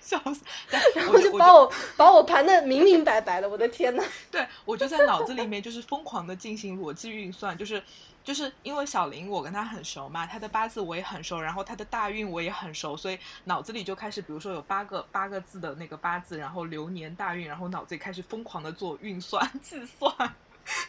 [0.00, 0.40] 笑死！
[0.94, 4.02] 然后就把我把我盘的明明白白的，我的天呐。
[4.30, 7.82] 对，我就在脑子里面就是疯狂的进行逻辑运算，就是。
[8.26, 20.12] 就是因为小林，我跟他很熟嘛，他的八字我也很熟，然后他的大运我也很熟，所以脑子里就开始，比如说有八个八个字的那个八字，然后流年大运，然后脑子里开始疯狂的做运算 计算，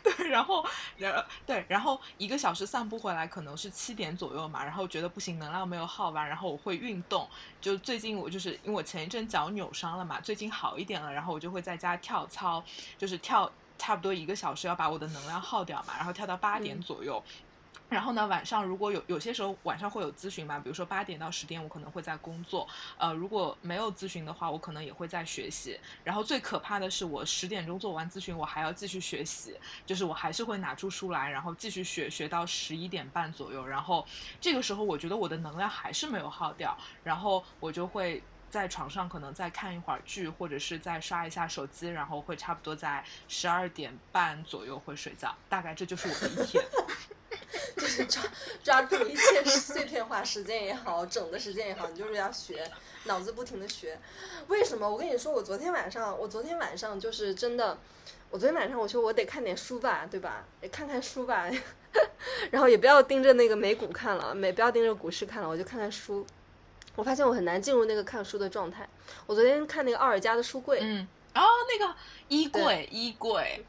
[0.01, 0.65] 对，然后，
[0.97, 7.29] 然对，然后一个小时散步回来可能是七点左右嘛，然后觉得不行，能量没有耗完，然后我会运动，
[7.61, 12.63] 就最近我就是因为我前一阵脚扭伤了嘛，最近好一点了，然后我就会在家跳操，
[12.97, 13.51] 就是跳。
[13.77, 17.23] 差不多一个小时要把我的能量耗掉嘛，然后跳到八点左右，
[17.89, 22.67] 然后呢晚上如果有有些时候晚上会有咨询嘛，比如说八点到十点我可能会在工作，
[22.97, 25.79] 呃如果没有咨询的话，我可能也会在学习。
[26.03, 29.55] 然后最可怕的是我十点钟做完咨询，我还要继续学习，
[29.85, 33.65] 就是我还是会拿出书来，然后继续学学到十一点半左右。
[33.65, 34.05] 然后
[34.41, 38.21] 这个时候我觉得我的能量还是没有耗掉，然后我就会。
[38.49, 45.35] 在床上可能再看一会儿剧，或者是再刷一下手机，然后会差不多在十二点半左右会睡觉。
[45.49, 46.63] 大概这就是我的一天，
[47.77, 48.23] 就是抓
[48.63, 52.69] 抓住一切碎片化时间也好，整的时间也好，你就是要学，
[53.03, 53.99] 脑子不停的学。
[54.47, 54.89] 为什么？
[54.89, 57.77] 我跟你说，我昨天晚上，我昨天晚上就是真的，
[58.29, 60.45] 我昨天晚上我说我得看点书吧，对吧？
[60.71, 61.49] 看看书吧，
[62.49, 66.25] 然后也不要盯着那个美股看了，美不要盯着股市看了，我就看看书。
[66.97, 68.89] 我发现我很难进入那个看书的状态。
[69.27, 71.95] 我昨天看那个奥尔加的书柜，嗯，哦，那个
[72.27, 73.63] 衣柜，衣柜，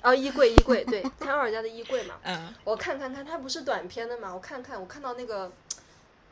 [0.00, 2.14] 哦，衣柜，衣柜，对，看奥尔加的衣柜嘛。
[2.24, 4.34] 嗯，我看看看，它不是短片的嘛？
[4.34, 5.52] 我看看，我看到那个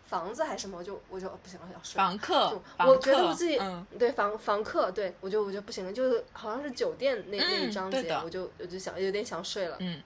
[0.07, 1.99] 房子还是什么，我就我就不行了，要睡。
[1.99, 3.61] 房客，我觉得我自己，
[3.99, 9.77] 对房房客，对我就我就不行了，就是好像是酒店那那一章节，我就我就想有点想睡了。
[9.81, 10.03] 嗯，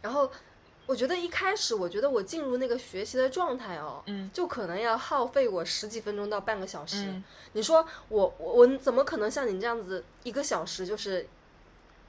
[0.00, 0.32] 然后。
[0.86, 7.14] 我觉得一开始，我觉得我进入那个学习的状态哦，嗯，就可能要耗费我十几分钟到半个小时。
[7.52, 11.26] 你说我我我怎么可能像你这样子一个小时就是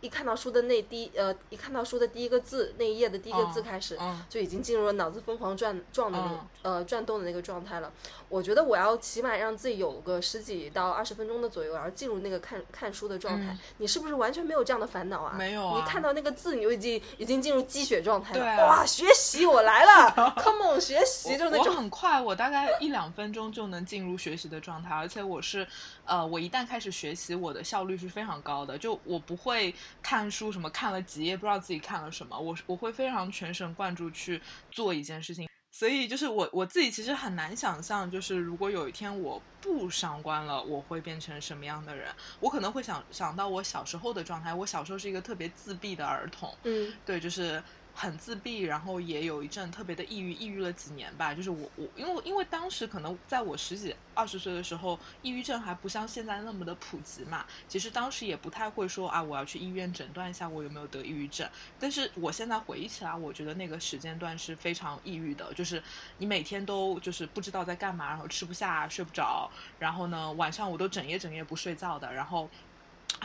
[0.03, 7.89] 一看到书的那第呃，一看到书的第一个字，那一页的第一个字嗯开始，嗯就已经进入了脑子疯狂转转的那呃转动的那个状态了。
[8.27, 13.53] 我觉得我要起码让自己有个十几到二十分钟的左右，然后进入那个看看书的状态。
[13.53, 15.35] 嗯你是不是完全没有这样的烦恼啊？
[15.37, 18.67] 没有啊你看到那个字，你就已经已经进入积雪状态了。
[18.67, 21.73] 哇，学习我来了， Come on，学习就是那我种。
[21.75, 25.65] 很快，我大概一两分钟就能进入学习的状态，而且我是，
[26.05, 28.77] 呃，我一旦开始学习，我的效率是非常高的。
[28.77, 34.41] 就我不会看书什么看了几页不知道自己看了什么，我我会非常全神贯注去
[34.71, 35.47] 做一件事情。
[35.71, 42.13] 所以就是我我自己其实很难想象，就是如果有一天我不上官了，我会变成什么样的人？
[42.39, 44.53] 我可能会想想到我小时候的状态。
[44.53, 47.61] 我小时候是一个特别自闭的儿童，嗯对，就是
[47.95, 51.33] 很自闭，然后也有一阵特别的抑郁，抑郁了几年吧。
[51.33, 57.45] 就是我我因为因为当时可能在我十几二十岁的时候，抑郁症还不像现在那么的普及嘛。
[57.67, 61.47] 其实当时也不太会说啊，我要去医院诊断一下我有没有得抑郁症。
[61.79, 65.81] 但是我现在回忆起来，我觉得那个时间段是非常抑郁的，就是
[66.17, 72.49] 你每天都就是不知道在干嘛，然后吃不下、睡不着，然后呢晚上我都整夜整夜不睡觉的，然后。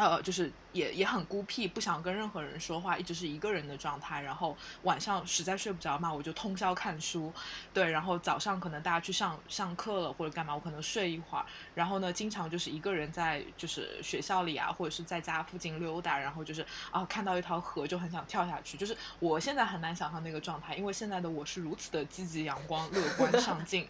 [0.07, 4.23] 呃，就是也也很孤僻，不想跟任何人说话，一直是一个人的状态。
[4.23, 7.33] 然后晚上实在睡不着嘛，我就通宵看书，
[7.73, 7.91] 对。
[7.91, 11.45] 然后早上可能大家去上上课了或者干嘛，我可能睡一会儿。
[11.75, 18.77] 然后呢，经常就是一个人在就是学校里啊，或者是在家附近溜达，然后就是啊看到一条河就很想跳下去。
[18.77, 23.89] 就是我现在很难想象那个状态，因为现在的我是如此的积极阳光、乐观 上进，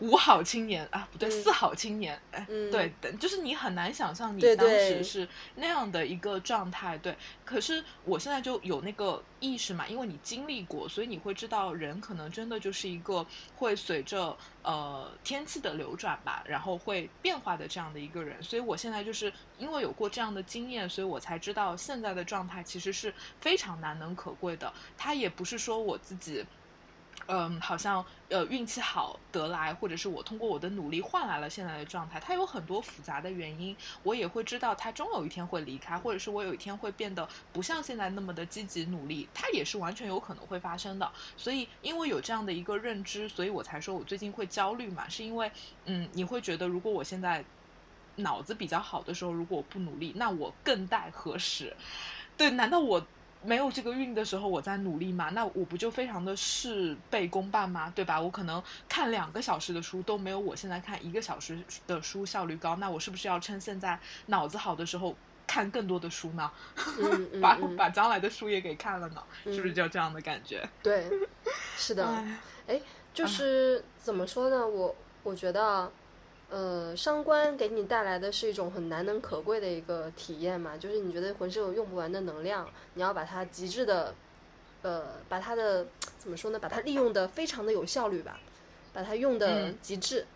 [0.00, 7.16] 五好青年啊，不对，嗯四好青年，哎，嗯对，就是你很难想象你当时是那样的一个状态，对。
[7.44, 13.26] 可是我现在就有那个意识嘛，因为你经历过，所以你会知道人可能真的就是一个
[13.56, 18.42] 会随着呃天气的流转吧，然后会变化的这样的一个人。
[18.42, 24.72] 所以我现在就是因为有过这样的经验，所以我才知道现在的状态其实是非常难能可贵的。
[24.96, 26.44] 它也不是说我自己。
[27.28, 41.10] 嗯，好像呃运气好得来，或者是我通过我的努力换来了现在的状态，它有很多复杂的原因，我也会知道它终有一天会离开，或者是我有一天会变得不像现在那么的积极努力，它也是完全有可能会发生的。
[41.36, 45.50] 所以因为有这样的一个认知，所以我才说我最近会焦虑嘛，是因为
[45.84, 47.44] 嗯，你会觉得如果我现在
[48.16, 51.76] 脑子比较好的时候，如果我不努力，那我更待何时？
[52.36, 53.06] 对，难道我？
[53.44, 57.92] 没有这个运的时候，我在努力嘛，那我不就非常的事倍功半吗？
[57.94, 58.20] 对吧？
[58.20, 65.14] 我可能看两个小时的书都没有我现在看一个小时的书效率高，那我是不是要趁现在脑子好的时候
[65.46, 66.50] 看更多的书呢？
[66.98, 69.22] 嗯嗯把嗯把将来的书也给看了呢？
[69.44, 70.68] 是不是嗯就这样的感觉？
[70.82, 71.06] 对，
[71.76, 72.06] 是的。
[72.06, 72.38] 哎
[72.68, 72.80] 哎，
[73.12, 74.66] 就是怎么说呢？
[74.66, 75.90] 我我觉得啊，
[76.52, 84.14] 呃，伤官给你带来的是一种很难能可贵的一个体验嘛，就是你觉得浑身有用不完的能量，你要把它极致的，
[84.82, 85.86] 呃，把它的
[86.18, 86.58] 怎么说呢？
[86.58, 88.38] 把它利用的非常的有效率吧，
[88.92, 90.26] 把它用的嗯极致。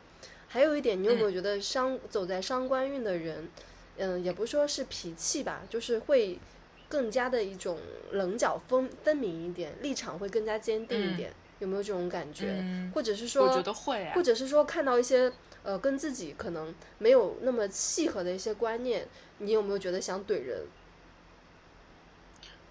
[0.48, 3.50] 还有一点，你有没有嗯觉得伤走在伤官运的人，
[3.98, 6.38] 嗯，也不说是脾气吧，就是会
[6.88, 7.78] 更加的一种
[8.12, 12.56] 棱角分分明一点，立场会更加坚定一嗯点，有没有这种感觉？
[12.60, 15.30] 嗯，或者是说，我觉得会、啊，或者是说看到一些
[15.66, 19.08] 呃跟自己可能没有那么契合的一些观念，
[19.38, 20.64] 你有没有觉得想怼人？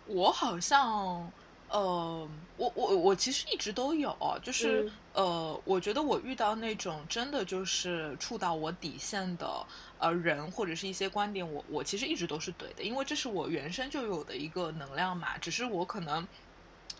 [0.07, 1.29] 我好像，
[1.67, 4.91] 呃，我我我其实一直都有，就是、嗯
[5.25, 9.65] 呃，我觉得我遇到那种真的就是触到我底线的
[9.99, 16.25] 呃人或者是一些观点，我我其实一直都是怼的，因为这是我原生就有的一个能量嘛，只是我可能。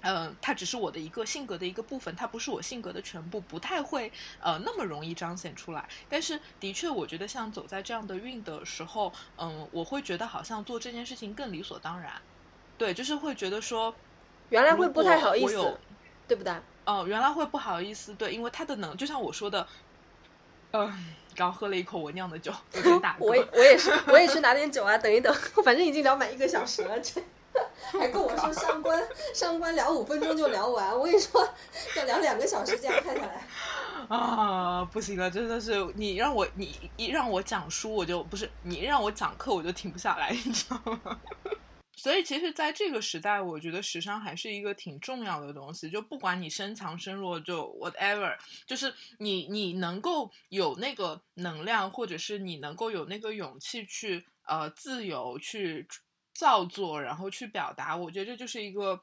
[0.02, 5.88] 嗯，它只是我的一个性格的一个部分，它不是我性格的全部，不太会呃那么容易彰显出来。
[6.08, 12.14] 但是的确，我觉得像走在这样的运的时候，嗯，我会觉得好像做这件事情更理所当然。
[12.78, 13.96] 对，就是会觉得说，
[14.50, 15.78] 原来会不太好意思，
[16.28, 16.54] 对不对？
[16.86, 19.68] 哦、原来会不好意思，对，因为他的能，就像我说的，
[20.70, 20.94] 呃，
[21.36, 23.24] 刚喝了一口我酿的酒，有点打嗝。
[23.26, 25.34] 我也我也是，我也去拿点酒啊，等一等，
[25.66, 27.20] 反正已经聊满一个小时了，这
[28.00, 29.02] 还跟我说上官
[29.34, 31.48] 上官聊五分钟就聊完，我跟你说
[31.98, 33.48] 要聊两个小时，这样看下来，
[34.10, 41.20] 啊，不行了，真的是你让我你一让我讲书，我就不是你让我讲课，我就停不下来，你知道吗？
[41.98, 45.90] 所以其实，在这个时代，我觉得时尚还是一个挺重要的东西。
[45.90, 48.36] 就不管你身强身弱，就 whatever，
[48.68, 55.88] 就是你你能够有那个能量，或者是你能够有那个勇气去呃自由去
[56.36, 59.02] 造作，然后去表达，我觉得这就是一个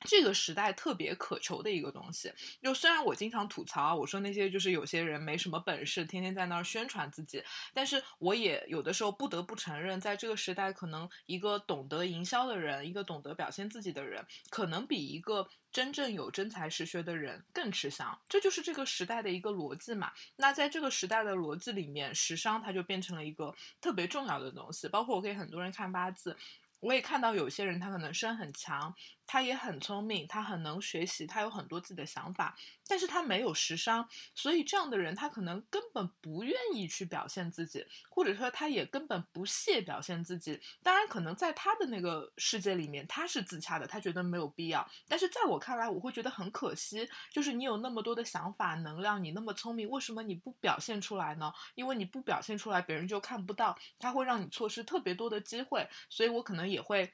[0.00, 2.32] 这个时代特别渴求的一个东西。
[2.62, 7.42] 就虽然我经常吐槽啊，我说那些就是有些人没什么本事，天天在那儿宣传自己，
[7.74, 18.18] 但是我也有的时候不得不承认，在这个时代，可能一个懂得营销的人，一个懂得表现自己的人，可能比一个真正有真才实学的人更吃香。
[18.28, 20.12] 这就是这个时代的一个逻辑嘛。
[20.36, 24.88] 那在这个时代的逻辑里面，时尚它就变成了一个特别重要的东西。
[24.88, 26.36] 包括我给很多人看八字。
[26.80, 28.94] 我也看到有些人，他可能身很强，
[29.28, 32.56] 他也很聪明，他很能学习，他有很多自己的想法，
[32.86, 40.60] 但是他没有时商，所以这样的人他可能根本不愿意去表现自己，或者说他也根本不屑表现自己。
[40.82, 44.88] 当然，可能在他的那个世界里面，他是自洽的，他觉得没有必要。
[45.08, 51.52] 但是在我看来，我会觉得很可惜，就是你有那么多的想法、能量，你那么聪明，为什么你不表现出来呢？
[51.74, 55.84] 因为你不表现出来，别人就看不到，他会让你错失特别多的机会。
[56.08, 56.68] 所以我可能。
[56.68, 57.10] 也会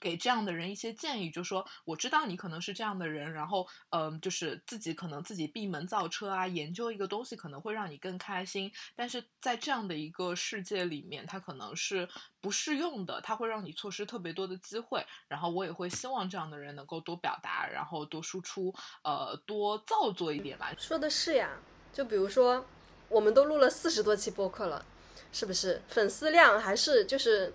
[0.00, 12.08] 给这样的人一些建议，就说我知道你可能是这样的人，然后嗯，就是自己可能自己闭门造车啊，研究一个东西可能会让你更开心，但是在这样的一个世界里面，它可能是
[12.40, 15.04] 不适用的，它会让你错失特别多的机会。
[15.28, 20.72] 然后我也会希望这样的人能够多表达，然后多输出，呃，多造作一点吧。
[20.78, 21.50] 说的是呀，
[21.92, 22.64] 就比如说，
[23.08, 24.84] 我们都录了四十多期播客了，
[25.30, 27.52] 是不是粉丝量还是就是。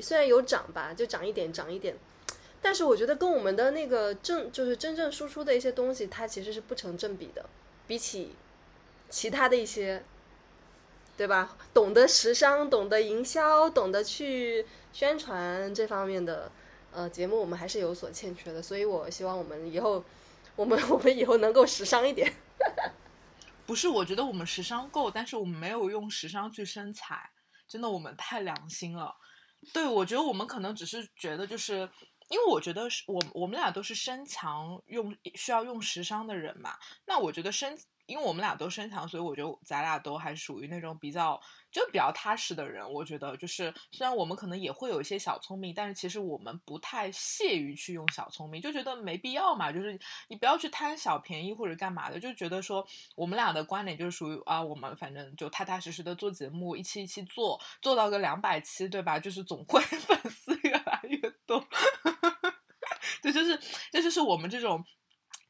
[0.00, 1.96] 虽然有涨吧，就涨一点，涨一点，
[2.60, 7.44] 但是我觉得跟我们的那个正就是真正输出的一些东西，它其实是不成正比的。
[7.86, 8.34] 比起
[9.10, 10.02] 其他的一些，
[11.16, 11.56] 对吧？
[11.74, 16.50] 懂得时尚、懂得营销、懂得去宣传这方面的
[16.92, 18.62] 呃节目，我们还是有所欠缺的。
[18.62, 20.02] 所以我希望我们以后，
[20.56, 22.32] 我 们我们以后能够时尚一点。
[23.66, 27.30] 不是，我觉得我们时尚够，但是我们没有用时尚去生财，
[27.68, 29.14] 真的，我们太良心了。
[29.72, 31.88] 对，我觉得我们可能只是觉得，就是
[32.28, 37.78] 因为我觉得是我我们俩都是身强用需要用时伤的人嘛，那我觉得身。
[38.12, 41.40] 因为我们俩都身强，所以我觉得咱俩都还属于那种比较
[41.70, 42.86] 就比较踏实的人。
[42.92, 49.72] 我觉得就是虽然我们可能也会有一些小聪明，但是其实我们不太屑于去用小聪明，就觉得没必要嘛。
[49.72, 49.98] 就是
[50.28, 52.86] 你不要去贪小便宜或者干嘛的，就觉得说
[53.16, 59.18] 我们俩的观点就是属于啊，我们反正就踏踏实实的做节目，一期一期做，做到个两百期，对吧？
[59.18, 61.66] 就是总会 粉丝越来越多。
[63.22, 63.58] 对，就是
[63.90, 64.84] 这就是我们这种。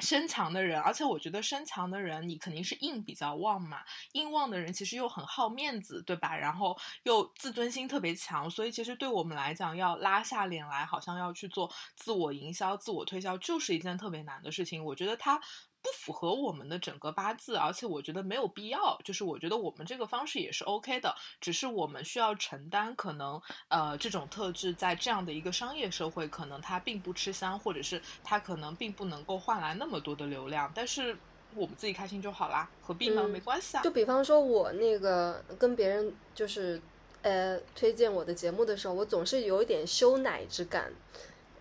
[0.01, 3.81] 身强的人，而且我觉得身强的人，你肯定是硬比较旺嘛。
[4.13, 6.37] 硬旺的人其实又很好面子，对吧？
[6.37, 14.85] 然后又自尊心特别强，所以其实对我们来讲，要拉下脸来，好像要去做自我营销、自我推销，就是一件特别难的事情。
[14.85, 15.41] 我觉得他。
[15.83, 18.97] 不符合我们的整个八字，而且我觉得没有必要。
[19.05, 30.71] 就是我觉得我们这个方式也是 OK 的，只是我们需要承担可能呃这种特质在这样的一个商业社会，可能它并不吃香，或者是它可能并不能够换来那么多的流量。
[30.73, 31.17] 但是
[31.57, 33.27] 我们自己开心就好啦，何必呢？
[33.27, 33.83] 没关系啊。
[33.83, 36.81] 就比方说我那个跟别人就是
[37.23, 40.93] 呃推荐我的节目的时候，我总是有一点羞奶之感，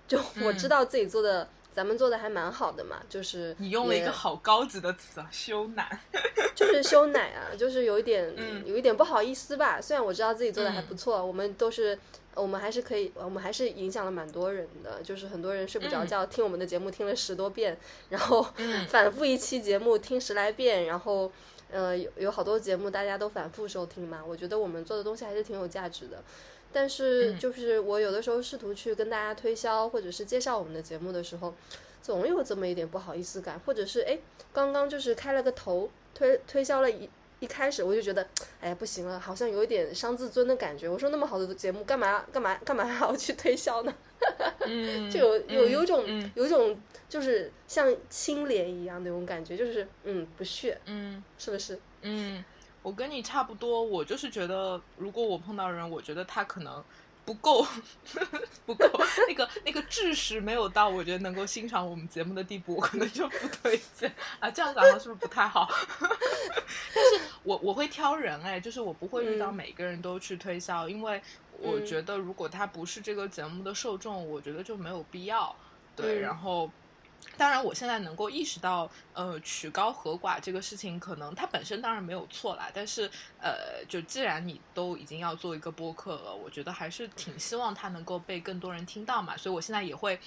[0.08, 1.50] 就我知道自己做的。
[1.74, 6.00] 咱们做的还蛮好的嘛，就是你用了一个好高级的词啊，羞奶，
[6.54, 8.34] 就是羞奶啊，就是有一点，
[8.66, 9.80] 有一点不好意思吧。
[9.82, 11.98] 虽然我知道自己做的还不错，我们都是，
[12.36, 17.78] 我们还是可以，我们还是影响了蛮多人的，就是很多人睡不着觉听我们的节目听了十多遍，
[18.10, 18.46] 然后
[18.90, 21.32] 反复一期节目听十来遍，然后
[21.72, 26.22] 呃有有好多节目大家都反复收听嘛，我觉得我们做的东西还是挺有价值的。
[26.74, 31.54] 但是，就是我有的时候试图去跟大家推销或者是介绍我们的节目的时候，
[32.02, 34.18] 总有这么一点不好意思感，或者是哎，
[34.54, 37.10] 刚刚就是开了个头，推推销了一
[37.40, 38.28] 一开始我就觉得，
[38.60, 40.88] 哎呀不行了，好像有一点伤自尊的感觉。
[40.88, 43.94] 我说那么好的节目，干嘛干嘛干嘛还要去推销呢？
[45.12, 51.80] 就有有有种有种就是像清廉一样那种感觉，就是嗯不屑，嗯是不是？
[52.04, 52.44] 嗯。
[52.84, 56.84] 我跟你差不多，我就是觉得，如果我碰到人，我觉得他可能
[57.24, 57.66] 不够，
[58.66, 58.88] 不够
[59.28, 64.50] 那个那个知识没有到，我觉得能够欣赏我们节目的地步，我可能就不推荐啊。
[64.50, 65.70] 这样讲话是不是不太好？
[66.00, 71.22] 但是我我会挑人哎，就是我不会遇到每个人都去推销，因为
[71.60, 75.56] 我觉得如果他不是这个节目的受众，我觉得就没有必要。
[75.96, 76.70] 对，然后。
[77.38, 82.70] 当然，我现在能够意识到，呃，曲高和寡这个事情，可能它本身当然没有错啦。
[82.74, 83.10] 但是，
[83.40, 89.36] 呃，就既然你都已经要做一个播客了，我觉得还是挺希望它能够被更多人听到嘛。
[89.36, 90.20] 所以我现在也会，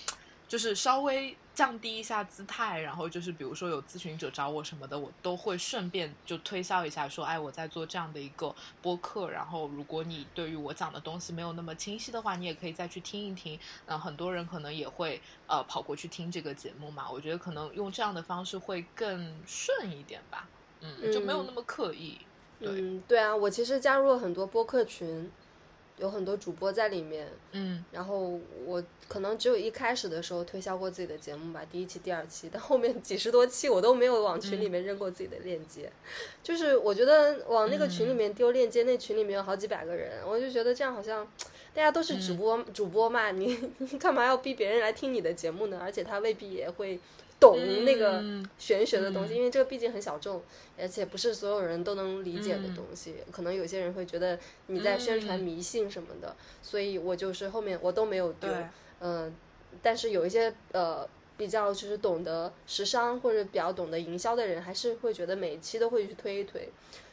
[0.49, 13.59] 就是稍微降低一下姿态，然后就是比如说有咨询者找我什么的，我都会顺便就推销一下，说哎我在做这样的一个播客，然后如果你对于我讲的东西没有那么清晰的话，你也可以再去听一听。
[13.86, 20.48] 那很多人可能也会呃跑过去听这个节目嘛，我觉得可能用这样的方式会更顺一点吧，
[20.80, 22.18] 嗯，就没有那么刻意。
[22.61, 25.30] 嗯，对啊，我其实加入了很多播客群。
[25.99, 35.90] 有很多主播在里面，嗯，然后我可能只有一开始的时候推销过自己的节目吧，第一期、第二期， 但后面几十多期我都没有往群里面扔过自己的链接，
[36.42, 41.24] 就是我觉得往那个群里面丢链接，那群里面有好几百个人，我就觉得这样好像
[41.72, 45.78] 大家都是主播，主播嘛，你 你干嘛要逼别人来听你的节目呢？
[45.80, 46.99] 而且他未必也会。
[47.45, 48.23] 懂那个
[48.56, 50.43] 玄学的东西，因为这个毕竟很小众，
[50.78, 53.16] 而且不是所有人都能理解的东西。
[53.31, 58.51] 可能有些人会觉得你在宣传迷信什么的，所以我就是后面我都没有丢。
[59.01, 59.31] 嗯，
[59.82, 61.06] 但是有一些呃
[61.36, 66.70] 比较就是懂得时尚或者比较懂得营销的人，还是会觉得每一期都会去推一推。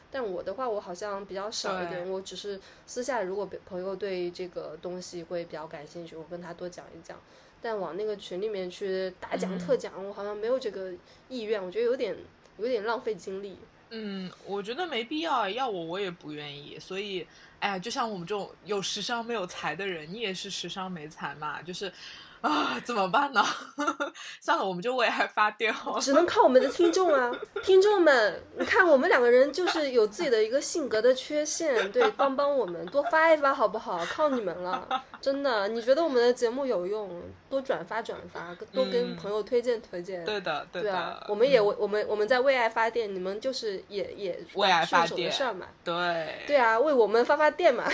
[0.09, 2.09] 但我的话，我好像比较少一点。
[2.09, 7.17] 我只是私下如果朋友对这个东西会比较感兴趣，我跟他多讲一讲。
[7.61, 10.91] 但往那个群里面去大讲特讲，我好像没有这个
[11.29, 12.15] 意愿，我觉得有点
[12.57, 13.57] 有点浪费精力。
[13.89, 16.79] 嗯，我觉得没必要，要我我也不愿意。
[16.79, 17.27] 所以，
[17.59, 21.91] 哎呀，就像我们这种有时尚没有才的人，你也是时尚没才嘛，就是。
[22.41, 23.43] 啊，怎么办呢？
[24.41, 26.01] 算了，我们就为爱发电好了。
[26.01, 27.31] 只能靠我们的听众啊，
[27.63, 34.03] 听众们，你看我们两个人就是有自己的一个性格的缺陷，对，帮帮我们，多发一发好不好？
[34.07, 34.87] 靠你们了，
[35.21, 35.67] 真的。
[35.67, 40.25] 你觉得我们的节目有用，多转发转发，多跟朋友推荐推荐。
[40.25, 40.95] 对的，对的。
[40.97, 45.67] 啊，我们也我们我们在为爱发电，你们就是也也为爱发电的事儿嘛。
[45.83, 46.43] 对。
[46.47, 47.83] 对啊，为我们发发电嘛。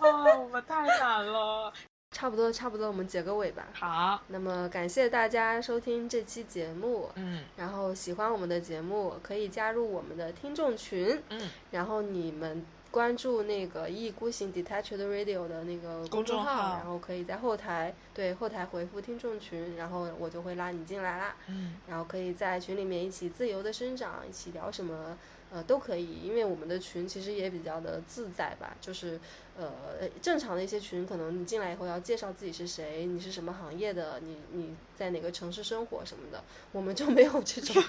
[0.00, 1.72] 啊，我们太难了。
[2.10, 3.68] 差不多，差不多，我们结个尾吧。
[3.72, 7.10] 好，那么感谢大家收听这期节目。
[7.14, 11.22] 嗯，然后喜欢我们的节目，可以加入我们的听众群。
[11.28, 21.36] 嗯，然后你们关注那个一意孤行 Detached Radio 的那个公众号，然后可以在后台对后台回复听众群，然后我就会拉你进来啦。
[21.46, 25.16] 嗯，然后可以在群里面一起自由的生长，一起聊什么。
[25.50, 29.18] 呃，都可以，因为我们的群其实也比较的自在吧，就是，
[29.58, 29.72] 呃，
[30.20, 37.82] 正常的一些群，可能你进来以后要介绍自己是谁，你是什么行业的，你你在哪个城市生活什么的，我们就没有这种，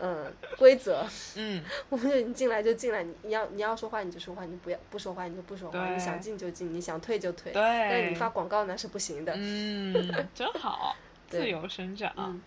[0.00, 1.06] 嗯， 规则，
[1.36, 9.94] 嗯， 我们就你进来就进来，你要你要说话你就说话，你不要不说话你就不说话，你想进就进，你想退就退，对，但是你发广告那是不行的，嗯，
[10.34, 10.96] 真好，
[11.28, 12.40] 自由生长。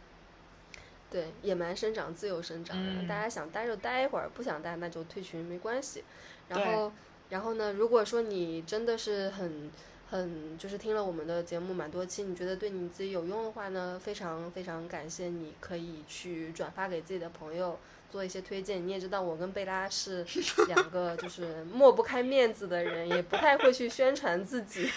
[1.10, 3.08] 对，野蛮生长，自由生长。
[3.08, 6.04] 大家想待就待一会儿，不想待那就退群，没关系。
[6.50, 6.92] 然后，
[7.30, 7.74] 然后呢？
[7.74, 9.72] 如果说你真的是很
[10.10, 17.80] 很就是听了我们的节目蛮多期，你觉得对你自己有用的话呢，非常非常感谢，你可以去转发给自己的朋友。
[18.10, 20.26] 做一些推荐，你也知道我跟贝拉是
[20.70, 24.90] 两个就是 抹不开面子的人，也不太会去宣传自己，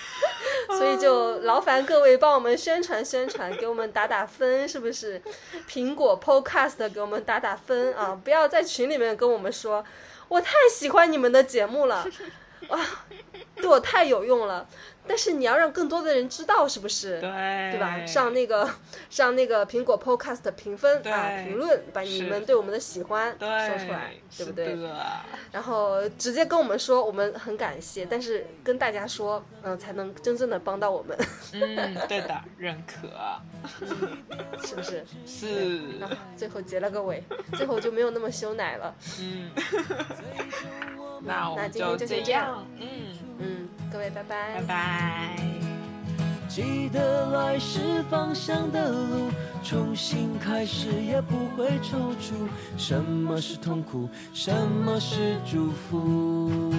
[0.77, 5.21] 所以就劳烦各位帮我们宣传宣传，给我们打打分，是不是？
[5.69, 8.19] 苹果 Podcast 给我们打打分啊！
[8.23, 9.85] 不要在群里面跟我们说，
[10.29, 12.07] 我太喜欢你们的节目了，
[12.69, 12.81] 哇，
[13.57, 14.67] 对我太有用了。
[15.11, 17.21] 但是你要让更多的人知道，是不是？
[17.21, 18.07] 对，对吧？
[18.07, 18.71] 上那个
[19.11, 24.79] 上那个苹果 Podcast 评分啊，评论，把你们对我们的喜欢说出来，对不对？
[25.51, 28.07] 然后直接跟我们说，我们很感谢。
[28.07, 31.19] 但是跟大家说，嗯，才能真正的帮到我们。
[31.55, 33.09] 嗯，对的，认可，
[34.65, 35.05] 是不是？
[35.27, 35.83] 是。
[36.37, 37.21] 最后结了个尾，
[37.55, 38.95] 最后就没有那么羞奶了。
[39.19, 39.51] 嗯。
[41.23, 42.65] 那我们就这样。
[42.79, 42.89] 嗯
[43.41, 43.69] 嗯。
[43.93, 45.00] 各位，拜拜，拜拜。
[46.49, 49.31] 记得来时方向的路，
[49.63, 52.33] 重新开始也不会踌躇。
[52.77, 54.09] 什么是痛苦？
[54.35, 56.73] 什么是祝福？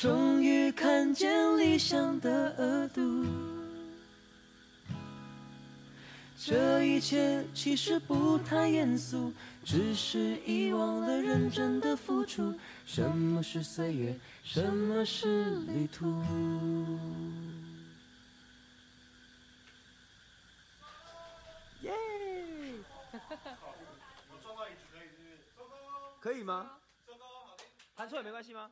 [0.00, 3.26] 终于看见理想的额度，
[6.38, 9.32] 这一切其实不太严肃，
[9.64, 12.54] 只是遗忘了认真的付出。
[12.86, 14.16] 什么是岁月？
[14.44, 16.06] 什么是旅途？
[21.80, 21.92] 耶！
[26.20, 26.70] 可以吗？
[27.96, 28.70] 弹错也没关系吗？